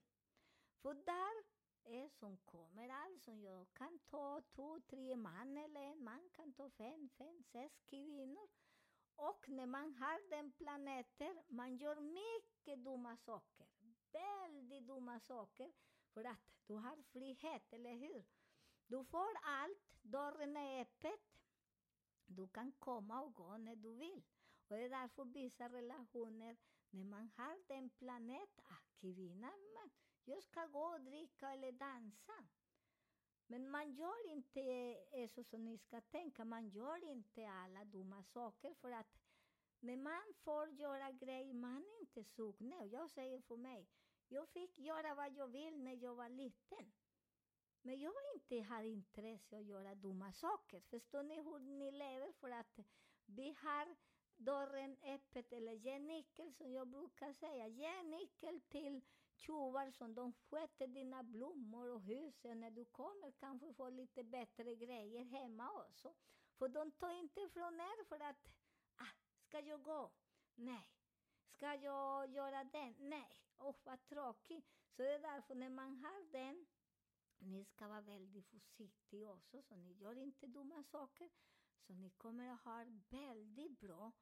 För 0.82 0.94
där 0.94 1.53
är 1.86 2.08
som 2.08 2.36
kommer 2.36 2.88
alltså, 2.88 3.32
jag 3.32 3.66
kan 3.72 3.98
ta 3.98 4.42
två, 4.54 4.80
tre 4.80 5.16
man 5.16 5.56
eller 5.56 5.80
en 5.80 6.04
man 6.04 6.30
kan 6.32 6.52
ta 6.52 6.70
fem, 6.70 7.08
fem, 7.18 7.42
sex 7.42 7.82
kvinnor. 7.82 8.48
Och 9.16 9.48
när 9.48 9.66
man 9.66 9.94
har 9.94 10.30
den 10.30 10.52
planeten, 10.52 11.42
man 11.48 11.76
gör 11.76 12.00
mycket 12.00 12.84
dumma 12.84 13.16
saker. 13.16 13.66
Väldigt 14.12 14.86
dumma 14.86 15.20
saker. 15.20 15.72
För 16.12 16.24
att 16.24 16.54
du 16.66 16.74
har 16.74 17.02
frihet, 17.02 17.72
eller 17.72 17.94
hur? 17.94 18.24
Du 18.86 19.04
får 19.04 19.36
allt, 19.42 20.02
dörren 20.02 20.56
är 20.56 20.80
öppet. 20.80 21.20
Du 22.26 22.48
kan 22.48 22.72
komma 22.72 23.22
och 23.22 23.34
gå 23.34 23.56
när 23.56 23.76
du 23.76 23.94
vill. 23.94 24.22
Och 24.68 24.76
det 24.76 24.84
är 24.84 24.90
därför 24.90 25.24
vissa 25.24 25.68
relationer, 25.68 26.56
när 26.90 27.04
man 27.04 27.30
har 27.36 27.58
den 27.68 27.90
planeten, 27.90 28.64
ah, 28.64 28.82
kvinnan, 29.00 29.72
man, 29.74 29.90
jag 30.24 30.42
ska 30.42 30.66
gå 30.66 30.84
och 30.84 31.00
dricka 31.00 31.50
eller 31.50 31.72
dansa. 31.72 32.46
Men 33.46 33.70
man 33.70 33.92
gör 33.92 34.30
inte 34.30 35.28
så 35.28 35.44
som 35.44 35.64
ni 35.64 35.78
ska 35.78 36.00
tänka, 36.00 36.44
man 36.44 36.68
gör 36.68 37.04
inte 37.04 37.48
alla 37.48 37.84
dumma 37.84 38.22
saker 38.22 38.74
för 38.74 38.90
att 38.90 39.18
när 39.80 39.96
man 39.96 40.34
får 40.34 40.68
göra 40.68 41.12
grejer 41.12 41.54
man 41.54 41.84
är 41.84 42.00
inte 42.00 42.24
sugen. 42.24 42.72
Och 42.72 42.86
jag 42.86 43.10
säger 43.10 43.40
för 43.40 43.56
mig, 43.56 43.88
jag 44.28 44.48
fick 44.48 44.78
göra 44.78 45.14
vad 45.14 45.32
jag 45.32 45.48
vill 45.48 45.82
när 45.82 45.92
jag 46.02 46.14
var 46.14 46.28
liten. 46.28 46.92
Men 47.82 48.00
jag 48.00 48.14
inte 48.34 48.60
har 48.60 48.82
intresse 48.82 49.58
att 49.58 49.64
göra 49.64 49.94
dumma 49.94 50.32
saker. 50.32 50.80
Förstår 50.80 51.22
ni 51.22 51.42
hur 51.42 51.58
ni 51.58 51.90
lever? 51.90 52.32
För 52.32 52.50
att 52.50 52.78
vi 53.26 53.56
har 53.58 53.96
dörren 54.36 54.96
öppet, 55.02 55.52
eller 55.52 55.72
ge 55.72 55.98
nyckel 55.98 56.52
som 56.54 56.72
jag 56.72 56.88
brukar 56.88 57.32
säga. 57.32 57.66
Ge 57.68 58.02
nyckel 58.02 58.60
till 58.60 59.02
tjuvar 59.36 59.90
som 59.90 60.14
de 60.14 60.32
sköter 60.32 60.86
dina 60.86 61.22
blommor 61.22 61.88
och 61.88 62.02
husen. 62.02 62.60
När 62.60 62.70
du 62.70 62.84
kommer 62.84 63.30
kanske 63.30 63.74
få 63.74 63.90
lite 63.90 64.24
bättre 64.24 64.74
grejer 64.74 65.24
hemma 65.24 65.70
också. 65.72 66.14
För 66.58 66.68
de 66.68 66.90
tar 66.90 67.10
inte 67.10 67.48
från 67.48 67.80
er 67.80 68.04
för 68.04 68.20
att, 68.20 68.48
ah, 68.96 69.14
ska 69.40 69.60
jag 69.60 69.82
gå? 69.82 70.10
Nej. 70.54 70.88
Ska 71.46 71.74
jag 71.74 72.30
göra 72.30 72.64
den? 72.64 72.94
Nej. 72.98 73.40
Åh, 73.58 73.74
vad 73.84 74.04
tråkigt. 74.04 74.64
Så 74.96 75.02
det 75.02 75.14
är 75.14 75.18
därför 75.18 75.54
när 75.54 75.68
man 75.68 75.96
har 75.96 76.32
den, 76.32 76.66
ni 77.38 77.64
ska 77.64 77.88
vara 77.88 78.00
väldigt 78.00 78.46
försiktiga 78.46 79.30
också, 79.30 79.62
så 79.62 79.76
ni 79.76 79.92
gör 79.92 80.18
inte 80.18 80.46
dumma 80.46 80.82
saker. 80.82 81.30
Så 81.86 81.92
ni 81.92 82.10
kommer 82.10 82.48
att 82.48 82.60
ha 82.60 82.84
väldigt 83.10 83.80
bra 83.80 84.12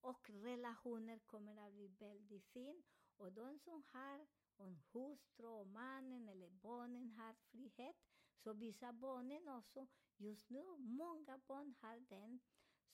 och 0.00 0.30
relationer 0.30 1.18
kommer 1.18 1.56
att 1.56 1.72
bli 1.72 1.88
väldigt 1.88 2.46
fin. 2.46 2.82
Och 3.16 3.32
de 3.32 3.58
som 3.58 3.82
har 3.92 4.26
om 4.56 4.78
hustru 4.92 5.46
och 5.46 5.66
mannen 5.66 6.28
eller 6.28 6.50
barnen 6.50 7.10
har 7.10 7.32
frihet, 7.32 7.96
så 8.36 8.52
vissa 8.52 8.92
barnen 8.92 9.48
också, 9.48 9.86
just 10.16 10.50
nu, 10.50 10.76
många 10.78 11.38
barn 11.38 11.74
har 11.80 12.00
den, 12.00 12.40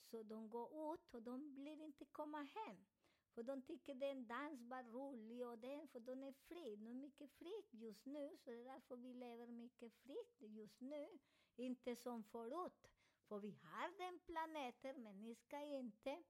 så 0.03 0.23
de 0.23 0.49
går 0.49 0.93
ut 0.93 1.13
och 1.13 1.21
de 1.21 1.55
vill 1.55 1.81
inte 1.81 2.05
komma 2.05 2.41
hem. 2.41 2.85
För 3.33 3.43
de 3.43 3.61
tycker 3.61 3.95
den 3.95 4.27
dans 4.27 4.61
var 4.61 4.83
rolig 4.83 5.47
och 5.47 5.59
den, 5.59 5.87
för 5.87 5.99
de 5.99 6.23
är 6.23 6.31
fri. 6.31 6.75
De 6.75 6.87
är 6.87 6.93
mycket 6.93 7.31
fri 7.31 7.53
just 7.71 8.05
nu, 8.05 8.37
så 8.37 8.51
det 8.51 8.61
är 8.61 8.65
därför 8.65 8.95
vi 8.95 9.13
lever 9.13 9.47
mycket 9.47 9.93
fritt 9.93 10.41
just 10.41 10.81
nu. 10.81 11.19
Inte 11.55 11.95
som 11.95 12.23
förut. 12.23 12.87
För 13.27 13.39
vi 13.39 13.51
har 13.51 13.97
den 13.97 14.19
planeten, 14.19 15.03
men 15.03 15.21
ni 15.21 15.35
ska 15.35 15.61
inte 15.61 16.23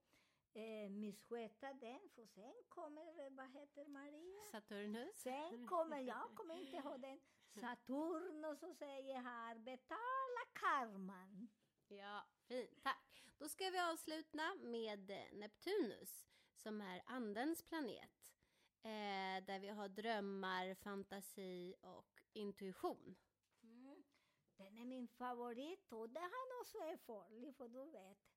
eh, 0.54 0.90
missköta 0.90 1.72
den, 1.72 2.08
för 2.14 2.26
sen 2.26 2.54
kommer, 2.68 3.30
vad 3.30 3.50
heter 3.50 3.84
Maria? 3.88 4.42
Saturnus. 4.50 5.16
Sen 5.16 5.66
kommer, 5.66 6.00
jag 6.00 6.34
kommer 6.34 6.54
inte 6.54 6.78
ha 6.78 6.98
den, 6.98 7.20
Saturnus 7.60 8.62
och 8.62 8.76
säger 8.76 9.18
här, 9.18 9.58
betala 9.58 10.44
karman. 10.52 11.48
Ja, 11.88 12.26
fint. 12.48 12.82
Tack. 12.82 13.24
Då 13.38 13.48
ska 13.48 13.70
vi 13.70 13.78
avsluta 13.78 14.54
med 14.54 15.10
eh, 15.10 15.32
Neptunus 15.32 16.26
som 16.56 16.80
är 16.80 17.02
andens 17.06 17.62
planet. 17.62 18.10
Eh, 18.82 19.44
där 19.46 19.58
vi 19.58 19.68
har 19.68 19.88
drömmar, 19.88 20.74
fantasi 20.74 21.74
och 21.80 22.20
intuition. 22.32 23.16
Mm. 23.62 24.02
Den 24.56 24.78
är 24.78 24.84
min 24.84 25.08
favorit 25.08 25.92
och 25.92 26.10
det 26.10 26.20
han 26.20 26.60
också 26.60 26.78
är 26.78 26.96
farlig, 26.96 27.56
för 27.56 27.68
du 27.68 27.84
vet. 27.84 28.31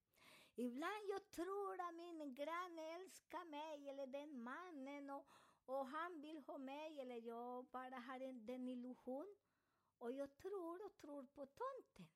Ibland 0.58 1.04
jag 1.08 1.30
tror 1.30 1.80
att 1.80 1.94
min 1.94 2.34
granne 2.34 2.82
älskar 2.96 3.44
mig 3.44 3.88
eller 3.88 4.06
den 4.06 4.42
mannen 4.42 5.10
och, 5.10 5.26
och 5.66 5.86
han 5.86 6.20
vill 6.20 6.38
ha 6.46 6.58
mig 6.58 7.00
eller 7.00 7.16
jag 7.16 7.64
bara 7.64 7.98
har 7.98 8.20
en, 8.20 8.46
den 8.46 8.68
illusion. 8.68 9.34
Och 9.98 10.12
jag 10.12 10.36
tror 10.36 10.86
och 10.86 10.96
tror 10.96 11.22
på 11.22 11.46
tomten. 11.46 12.08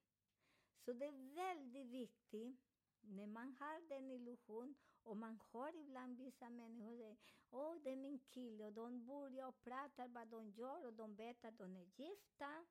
Så 0.84 0.92
det 0.92 1.06
är 1.06 1.34
väldigt 1.34 1.86
viktigt 1.86 2.60
när 3.00 3.26
man 3.26 3.56
har 3.60 3.88
den 3.88 4.10
illusion 4.10 4.74
och 5.02 5.16
man 5.16 5.40
hör 5.52 5.76
ibland 5.76 6.16
vissa 6.16 6.50
människor 6.50 6.96
säga 6.96 7.16
åh, 7.50 7.76
det 7.82 7.90
är 7.90 7.96
min 7.96 8.18
kille 8.18 8.66
och 8.66 8.72
de 8.72 9.06
börjar 9.06 9.46
och 9.46 9.60
pratar 9.60 10.08
vad 10.08 10.28
de 10.28 10.50
gör 10.50 10.86
och 10.86 10.92
de 10.92 11.14
vet 11.14 11.44
att 11.44 11.58
de 11.58 11.76
är 11.76 11.86
gifta. 11.96 12.64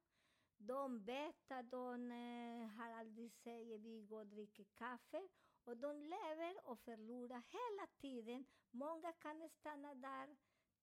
De 0.57 1.03
vet 1.03 1.51
att 1.51 1.71
de 1.71 2.11
eh, 2.11 2.67
har 2.67 2.89
aldrig 2.89 3.31
säger 3.31 3.77
vi 3.77 4.01
går 4.01 4.19
och 4.19 4.27
dricker 4.27 4.63
kaffe 4.63 5.27
och 5.63 5.77
de 5.77 6.03
lever 6.03 6.69
och 6.69 6.79
förlorar 6.79 7.43
hela 7.49 7.87
tiden. 7.87 8.45
Många 8.71 9.13
kan 9.13 9.49
stanna 9.49 9.93
där 9.95 10.37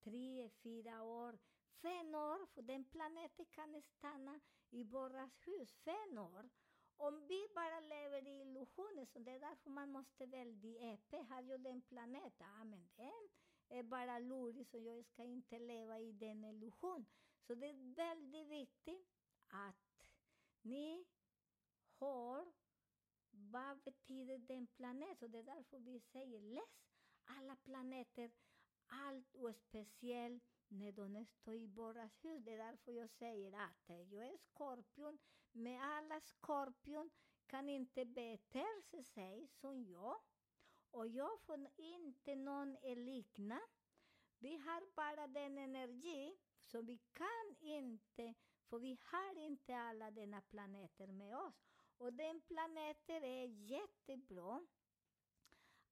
tre, 0.05 0.51
fyra 0.63 1.03
år, 1.03 1.39
fem 1.83 2.15
år, 2.15 2.47
för 2.47 2.63
den 2.63 2.85
planeten 2.85 3.47
kan 3.47 3.83
stanna 3.83 4.41
i 4.71 4.85
våra 4.85 5.31
hus, 5.45 5.73
fem 5.85 6.19
år. 6.19 6.51
Om 6.97 7.27
vi 7.27 7.49
bara 7.55 7.81
lever 7.81 8.27
i 8.27 8.41
illusioner, 8.41 9.05
så 9.05 9.19
det 9.19 9.31
är 9.31 9.41
därför 9.41 9.71
man 9.71 9.93
måste 9.93 10.27
väldigt 10.27 10.83
öppet. 10.83 11.29
Har 11.29 11.43
jag 11.43 11.61
den 11.61 11.83
planeten? 11.83 12.47
Ja, 12.59 12.65
men 12.65 12.89
den 12.97 13.29
är 13.69 13.83
bara 13.83 14.19
lurig, 14.19 14.67
så 14.67 14.79
jag 14.79 15.05
ska 15.05 15.23
inte 15.23 15.59
leva 15.59 15.99
i 15.99 16.13
den 16.13 16.45
illusion. 16.45 17.07
Så 17.47 17.55
det 17.55 17.67
är 17.67 17.95
väldigt 17.95 18.47
viktigt 18.47 19.09
att 19.49 20.07
ni 20.63 21.05
har 21.99 22.53
vad 23.37 23.79
betyder 23.79 24.39
den 24.39 24.67
planet? 24.67 25.23
Och 25.23 25.31
det 25.31 25.39
är 25.39 25.43
därför 25.43 25.79
vi 25.79 26.01
säger 26.01 26.41
läs 26.41 26.87
alla 27.25 27.57
planeter, 27.57 28.31
allt 28.87 29.35
och 29.35 29.57
speciellt 29.57 30.45
när 30.69 30.93
de 30.93 31.25
står 31.27 31.55
i 31.55 31.67
våras 31.67 32.25
hus. 32.25 32.45
Det 32.45 32.53
är 32.53 32.59
därför 32.59 32.93
jag 32.93 33.11
säger 33.11 33.53
att 33.53 33.89
jag 33.89 34.27
är 34.27 34.37
skorpion, 34.37 35.19
men 35.53 35.81
alla 35.81 36.21
skorpion 36.21 37.11
kan 37.47 37.69
inte 37.69 38.05
bete 38.05 38.67
sig 39.05 39.49
som 39.49 39.85
jag. 39.85 40.17
Och 40.91 41.09
jag 41.09 41.41
får 41.41 41.69
inte 41.77 42.35
någon 42.35 42.77
likna. 42.83 43.61
Vi 44.39 44.57
har 44.57 44.95
bara 44.95 45.27
den 45.27 45.59
energi, 45.59 46.37
så 46.63 46.83
vi 46.83 46.99
kan 47.13 47.57
inte, 47.61 48.35
för 48.69 48.79
vi 48.79 48.99
har 49.03 49.39
inte 49.39 49.77
alla 49.77 50.11
denna 50.11 50.41
planeter 50.41 51.07
med 51.07 51.37
oss. 51.37 51.76
Och 51.99 52.13
den 52.13 52.41
planeten 52.41 53.25
är 53.25 53.47
jättebra 53.47 54.67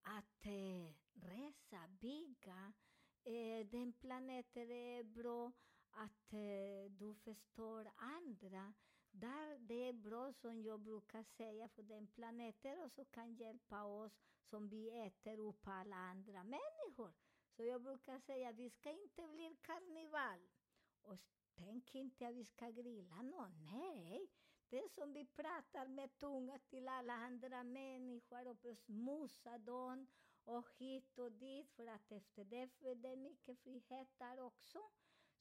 att 0.03 0.47
eh, 0.47 0.95
resa, 1.13 1.89
bygga. 1.89 2.73
Eh, 3.25 3.67
den 3.67 3.93
planeten 3.93 4.71
är 4.71 5.03
bra 5.03 5.53
att 5.91 6.33
eh, 6.33 6.91
du 6.91 7.15
förstår 7.15 7.91
andra. 7.97 8.75
Där 9.11 9.59
det 9.59 9.89
är 9.89 9.93
bra 9.93 10.33
som 10.33 10.63
jag 10.63 10.81
brukar 10.81 11.23
säga, 11.23 11.69
för 11.69 11.83
den 11.83 12.07
planeten 12.07 12.81
också 12.81 13.05
kan 13.05 13.35
hjälpa 13.35 13.85
oss 13.85 14.13
som 14.51 14.69
vi 14.69 14.91
äter 15.07 15.39
upp 15.39 15.67
alla 15.67 15.97
andra 15.97 16.45
människor. 16.45 17.13
Så 17.57 17.65
jag 17.65 17.83
brukar 17.83 18.19
säga, 18.19 18.53
vi 18.53 18.71
ska 18.71 18.91
inte 18.91 19.29
bli 19.29 19.57
karneval. 19.63 20.41
Och 21.03 21.19
tänk 21.55 21.95
inte 21.95 22.29
att 22.29 22.35
vi 22.35 22.45
ska 22.45 22.71
grilla 22.71 23.23
någon, 23.23 23.65
nej. 23.65 24.29
Det 24.71 24.79
är 24.79 24.89
som 24.89 25.13
vi 25.13 25.25
pratar 25.25 25.87
med 25.89 26.17
tunga 26.19 26.59
till 26.59 26.89
alla 26.89 27.13
andra 27.13 27.63
människor 27.63 28.49
och 28.49 28.77
smusa 28.79 29.59
dem 29.59 30.07
och 30.45 30.69
hit 30.79 31.19
och 31.19 31.33
dit 31.33 31.71
för 31.71 31.87
att 31.87 32.13
efter 32.13 32.45
det 32.45 32.69
för 32.69 32.95
det 32.95 33.09
är 33.09 33.17
mycket 33.17 33.59
frihet 33.59 34.09
där 34.19 34.41
också. 34.41 34.79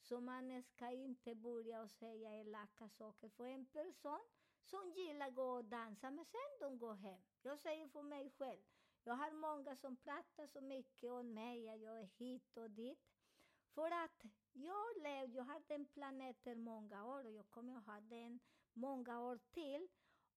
Så 0.01 0.19
man 0.21 0.63
ska 0.63 0.91
inte 0.91 1.35
börja 1.35 1.81
och 1.81 1.91
säga 1.91 2.33
elaka 2.33 2.89
saker 2.89 3.29
för 3.29 3.45
en 3.45 3.65
person 3.65 4.25
som 4.63 4.91
gillar 4.91 5.27
att 5.27 5.35
gå 5.35 5.43
och 5.43 5.65
dansa 5.65 6.11
men 6.11 6.25
sen 6.25 6.59
de 6.59 6.77
går 6.77 6.93
hem. 6.93 7.21
Jag 7.41 7.59
säger 7.59 7.87
för 7.87 8.01
mig 8.01 8.29
själv, 8.29 8.61
jag 9.03 9.13
har 9.13 9.31
många 9.31 9.75
som 9.75 9.95
pratar 9.95 10.47
så 10.47 10.61
mycket 10.61 11.11
om 11.11 11.33
mig, 11.33 11.69
att 11.69 11.81
jag 11.81 11.99
är 11.99 12.09
hit 12.17 12.57
och 12.57 12.69
dit. 12.69 12.99
För 13.73 13.91
att 13.91 14.25
jag 14.53 14.97
levde, 15.03 15.37
jag 15.37 15.43
har 15.43 15.61
den 15.67 15.85
planeten 15.85 16.63
många 16.63 17.05
år 17.05 17.25
och 17.25 17.31
jag 17.31 17.49
kommer 17.49 17.77
att 17.77 17.85
ha 17.85 18.01
den 18.01 18.39
många 18.73 19.19
år 19.21 19.39
till. 19.51 19.87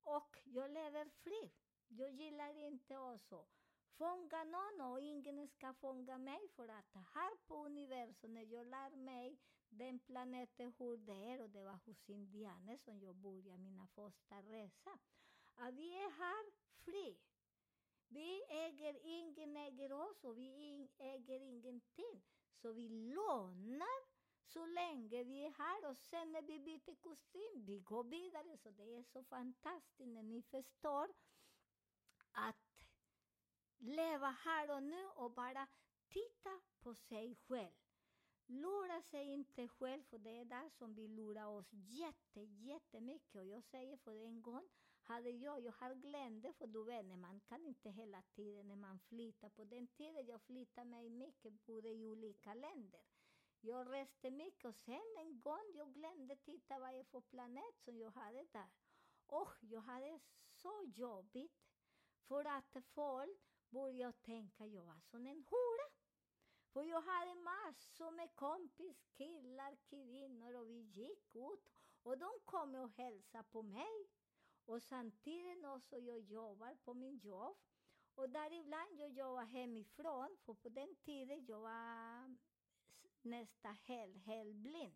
Och 0.02 0.38
jag 0.44 0.70
lever 0.70 1.08
fri. 1.08 1.52
Jag 1.88 2.10
gillar 2.10 2.56
inte 2.56 2.98
också 2.98 3.46
fånga 3.98 4.44
någon 4.44 4.90
och 4.90 5.00
ingen 5.00 5.48
ska 5.48 5.74
fånga 5.74 6.18
mig 6.18 6.48
för 6.56 6.68
att 6.68 6.94
här 6.94 7.36
på 7.46 7.66
universum, 7.66 8.34
när 8.34 8.42
jag 8.42 8.66
lär 8.66 8.96
mig 8.96 9.38
den 9.68 9.98
planeten 9.98 10.72
hur 10.78 10.96
det 10.96 11.32
är 11.32 11.42
och 11.42 11.50
det 11.50 11.62
var 11.62 11.78
hos 11.86 12.08
indianer 12.08 12.76
som 12.76 13.02
jag 13.02 13.16
började 13.16 13.58
mina 13.58 13.86
första 13.86 14.42
resa. 14.42 14.98
Att 15.54 15.74
vi 15.74 15.94
är 15.94 16.10
här 16.10 16.52
fri. 16.84 17.18
Vi 18.08 18.42
äger, 18.48 18.96
ingen 19.02 19.56
äger 19.56 19.92
oss 19.92 20.24
och 20.24 20.38
vi 20.38 20.88
äger 20.98 21.40
ingenting. 21.40 22.22
Så 22.62 22.72
vi 22.72 22.88
lånar 22.88 24.15
så 24.46 24.66
länge 24.66 25.24
vi 25.24 25.44
är 25.44 25.50
här 25.50 25.90
och 25.90 25.96
sen 25.96 26.32
när 26.32 26.42
vi 26.42 26.58
byter 26.58 26.94
kostym, 26.94 27.64
vi 27.64 27.80
går 27.80 28.04
vidare. 28.04 28.56
Så 28.56 28.70
det 28.70 28.96
är 28.98 29.02
så 29.02 29.24
fantastiskt 29.24 30.08
när 30.08 30.22
ni 30.22 30.42
förstår 30.42 31.08
att 32.32 32.86
leva 33.78 34.30
här 34.30 34.70
och 34.70 34.82
nu 34.82 35.06
och 35.06 35.30
bara 35.30 35.68
titta 36.08 36.60
på 36.80 36.94
sig 36.94 37.34
själv. 37.34 37.74
Lura 38.48 39.02
sig 39.02 39.26
inte 39.32 39.68
själv, 39.68 40.02
för 40.02 40.18
det 40.18 40.30
är 40.30 40.44
där 40.44 40.68
som 40.68 40.94
vi 40.94 41.08
lurar 41.08 41.46
oss 41.46 41.68
jätte, 41.72 42.40
jättemycket. 42.40 43.36
Och 43.36 43.46
jag 43.46 43.64
säger 43.64 43.96
för 43.96 44.14
en 44.14 44.42
gång, 44.42 44.68
hade 45.02 45.30
jag, 45.30 45.60
jag 45.60 45.72
har 45.72 45.94
glömt 45.94 46.42
det, 46.42 46.52
för 46.52 46.66
du 46.66 46.84
vet, 46.84 47.06
man 47.06 47.40
kan 47.40 47.66
inte 47.66 47.90
hela 47.90 48.22
tiden 48.22 48.68
när 48.68 48.76
man 48.76 48.98
flyttar. 48.98 49.48
På 49.48 49.64
den 49.64 49.86
tiden 49.86 50.26
jag 50.26 50.42
flyttade 50.42 50.90
mig 50.90 51.10
mycket, 51.10 51.66
bodde 51.66 51.88
i 51.88 52.06
olika 52.06 52.54
länder. 52.54 53.00
Jag 53.60 53.92
reste 53.92 54.30
mycket 54.30 54.64
och 54.64 54.74
sen 54.74 55.16
en 55.18 55.40
gång 55.40 55.72
jag 55.74 55.94
glömde 55.94 56.36
titta 56.36 56.78
vad 56.78 56.94
det 56.94 56.96
var 56.96 57.04
för 57.04 57.20
planet 57.20 57.78
som 57.84 57.98
jag 57.98 58.10
hade 58.10 58.46
där. 58.52 58.68
Och 59.26 59.54
jag 59.60 59.80
hade 59.80 60.20
så 60.48 60.82
jobbigt 60.94 61.66
för 62.28 62.44
att 62.44 62.76
folk 62.94 63.40
började 63.70 64.12
tänka 64.12 64.66
jag 64.66 64.84
var 64.84 65.00
som 65.00 65.26
en 65.26 65.44
hora. 65.44 65.90
För 66.72 66.82
jag 66.82 67.00
hade 67.00 67.34
massor 67.34 68.10
med 68.10 68.34
kompis, 68.34 69.04
killar, 69.16 69.76
kvinnor 69.88 70.54
och 70.54 70.70
vi 70.70 70.80
gick 70.80 71.36
ut 71.36 71.70
och 72.02 72.18
de 72.18 72.30
kom 72.44 72.74
och 72.74 72.90
hälsade 72.90 73.44
på 73.44 73.62
mig. 73.62 74.06
Och 74.64 74.82
samtidigt 74.82 75.64
också 75.64 75.96
jag 75.96 76.18
jobbar 76.20 76.74
på 76.84 76.94
min 76.94 77.18
jobb. 77.18 77.56
Och 78.14 78.30
där 78.30 78.52
ibland 78.52 79.00
jag 79.00 79.10
jobbar 79.10 79.44
hemifrån, 79.44 80.36
för 80.44 80.54
på 80.54 80.68
den 80.68 80.94
tiden 80.94 81.46
jag 81.46 81.60
var 81.60 82.36
nästa 83.26 83.68
helg, 83.68 84.18
helt 84.18 84.54
blind. 84.54 84.94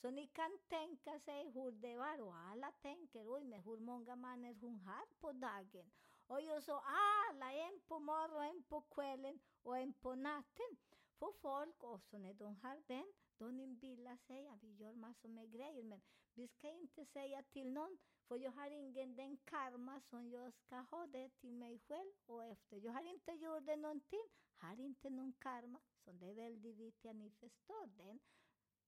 Så 0.00 0.10
ni 0.10 0.26
kan 0.26 0.58
tänka 0.68 1.18
sig 1.20 1.50
hur 1.50 1.72
det 1.72 1.96
var 1.96 2.20
och 2.20 2.36
alla 2.36 2.72
tänker, 2.72 3.34
oj 3.34 3.44
men 3.44 3.60
hur 3.60 3.78
många 3.78 4.16
mannen 4.16 4.58
hon 4.60 4.80
har 4.80 5.06
på 5.20 5.32
dagen. 5.32 5.90
Och 6.26 6.40
jag 6.40 6.62
sa 6.62 6.82
alla, 7.30 7.52
en 7.52 7.80
på 7.88 7.98
morgonen, 7.98 8.56
en 8.56 8.62
på 8.62 8.80
kvällen 8.80 9.38
och 9.62 9.78
en 9.78 9.92
på 9.92 10.14
natten. 10.14 10.76
För 11.18 11.32
folk 11.32 11.84
också 11.84 12.18
när 12.18 12.34
de 12.34 12.56
har 12.56 12.82
den, 12.86 13.12
de 13.38 13.60
inbillar 13.60 14.16
sig 14.16 14.48
att 14.48 14.62
vi 14.62 14.72
gör 14.72 14.94
massor 14.94 15.28
med 15.28 15.52
grejer. 15.52 15.84
Men 15.84 16.00
vi 16.34 16.48
ska 16.48 16.70
inte 16.70 17.04
säga 17.04 17.42
till 17.42 17.72
någon, 17.72 17.98
för 18.28 18.36
jag 18.36 18.50
har 18.50 18.70
ingen 18.70 19.16
den 19.16 19.36
karma 19.36 20.00
som 20.00 20.30
jag 20.30 20.52
ska 20.52 20.76
ha 20.76 21.06
det 21.06 21.28
till 21.28 21.52
mig 21.52 21.78
själv 21.78 22.12
och 22.26 22.44
efter. 22.44 22.76
Jag 22.76 22.92
har 22.92 23.02
inte 23.02 23.32
gjort 23.32 23.66
det 23.66 23.76
någonting, 23.76 24.28
har 24.58 24.80
inte 24.80 25.10
någon 25.10 25.32
karma. 25.32 25.80
Så 26.04 26.12
det 26.12 26.26
är 26.30 26.34
väldigt 26.34 26.76
viktigt 26.76 27.10
att 27.10 27.16
ni 27.16 27.30
förstår 27.30 27.86
den. 27.86 28.20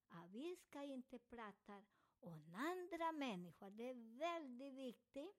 Att 0.09 0.30
vi 0.30 0.56
ska 0.56 0.83
inte 0.83 1.18
prata 1.18 1.83
om 2.20 2.54
andra 2.54 3.12
människor. 3.12 3.70
Det 3.70 3.90
är 3.90 4.18
väldigt 4.18 4.74
viktigt 4.74 5.37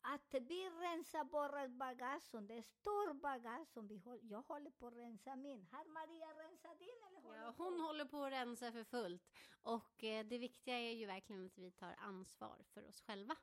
att 0.00 0.34
vi 0.34 0.70
rensar 0.70 1.24
vårt 1.24 1.70
bagage, 1.70 2.42
det 2.48 2.54
är 2.54 2.62
stor 2.62 3.14
bagage 3.14 3.68
som 3.68 3.86
vi 3.86 3.98
håller, 3.98 4.24
jag 4.24 4.42
håller 4.42 4.70
på 4.70 4.86
att 4.86 4.94
rensa 4.96 5.36
min. 5.36 5.66
Har 5.72 5.84
Maria 5.84 6.28
rensat 6.34 6.78
din 6.78 6.88
eller 7.08 7.20
håller 7.20 7.38
Ja, 7.40 7.52
på? 7.52 7.64
hon 7.64 7.80
håller 7.80 8.04
på 8.04 8.24
att 8.24 8.32
rensa 8.32 8.72
för 8.72 8.84
fullt. 8.84 9.22
Och 9.62 10.04
eh, 10.04 10.26
det 10.26 10.38
viktiga 10.38 10.78
är 10.78 10.92
ju 10.92 11.06
verkligen 11.06 11.46
att 11.46 11.58
vi 11.58 11.70
tar 11.70 11.94
ansvar 11.98 12.62
för 12.74 12.88
oss 12.88 13.00
själva. 13.00 13.36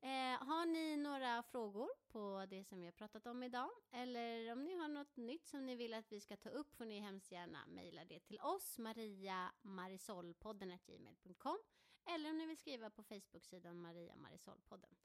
Eh, 0.00 0.46
har 0.46 0.66
ni 0.66 0.96
några 0.96 1.42
frågor 1.42 1.88
på 2.08 2.46
det 2.50 2.64
som 2.64 2.80
vi 2.80 2.86
har 2.86 2.92
pratat 2.92 3.26
om 3.26 3.42
idag? 3.42 3.70
Eller 3.90 4.52
om 4.52 4.64
ni 4.64 4.74
har 4.74 4.88
något 4.88 5.16
nytt 5.16 5.46
som 5.46 5.66
ni 5.66 5.76
vill 5.76 5.94
att 5.94 6.12
vi 6.12 6.20
ska 6.20 6.36
ta 6.36 6.48
upp 6.48 6.74
får 6.74 6.84
ni 6.84 7.00
hemskt 7.00 7.32
gärna 7.32 7.66
mejla 7.66 8.04
det 8.04 8.20
till 8.20 8.40
oss, 8.40 8.78
mariamarisolpodden.gmail.com 8.78 11.58
eller 12.04 12.30
om 12.30 12.38
ni 12.38 12.46
vill 12.46 12.58
skriva 12.58 12.90
på 12.90 13.02
Facebook-sidan 13.02 13.80
Maria 13.80 14.16
Marisolpodden. 14.16 14.96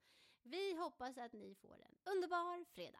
Vi 0.44 0.76
hoppas 0.76 1.18
att 1.18 1.34
ni 1.34 1.56
får 1.56 1.74
en 1.74 1.96
underbar 2.14 2.66
fredag! 2.66 3.00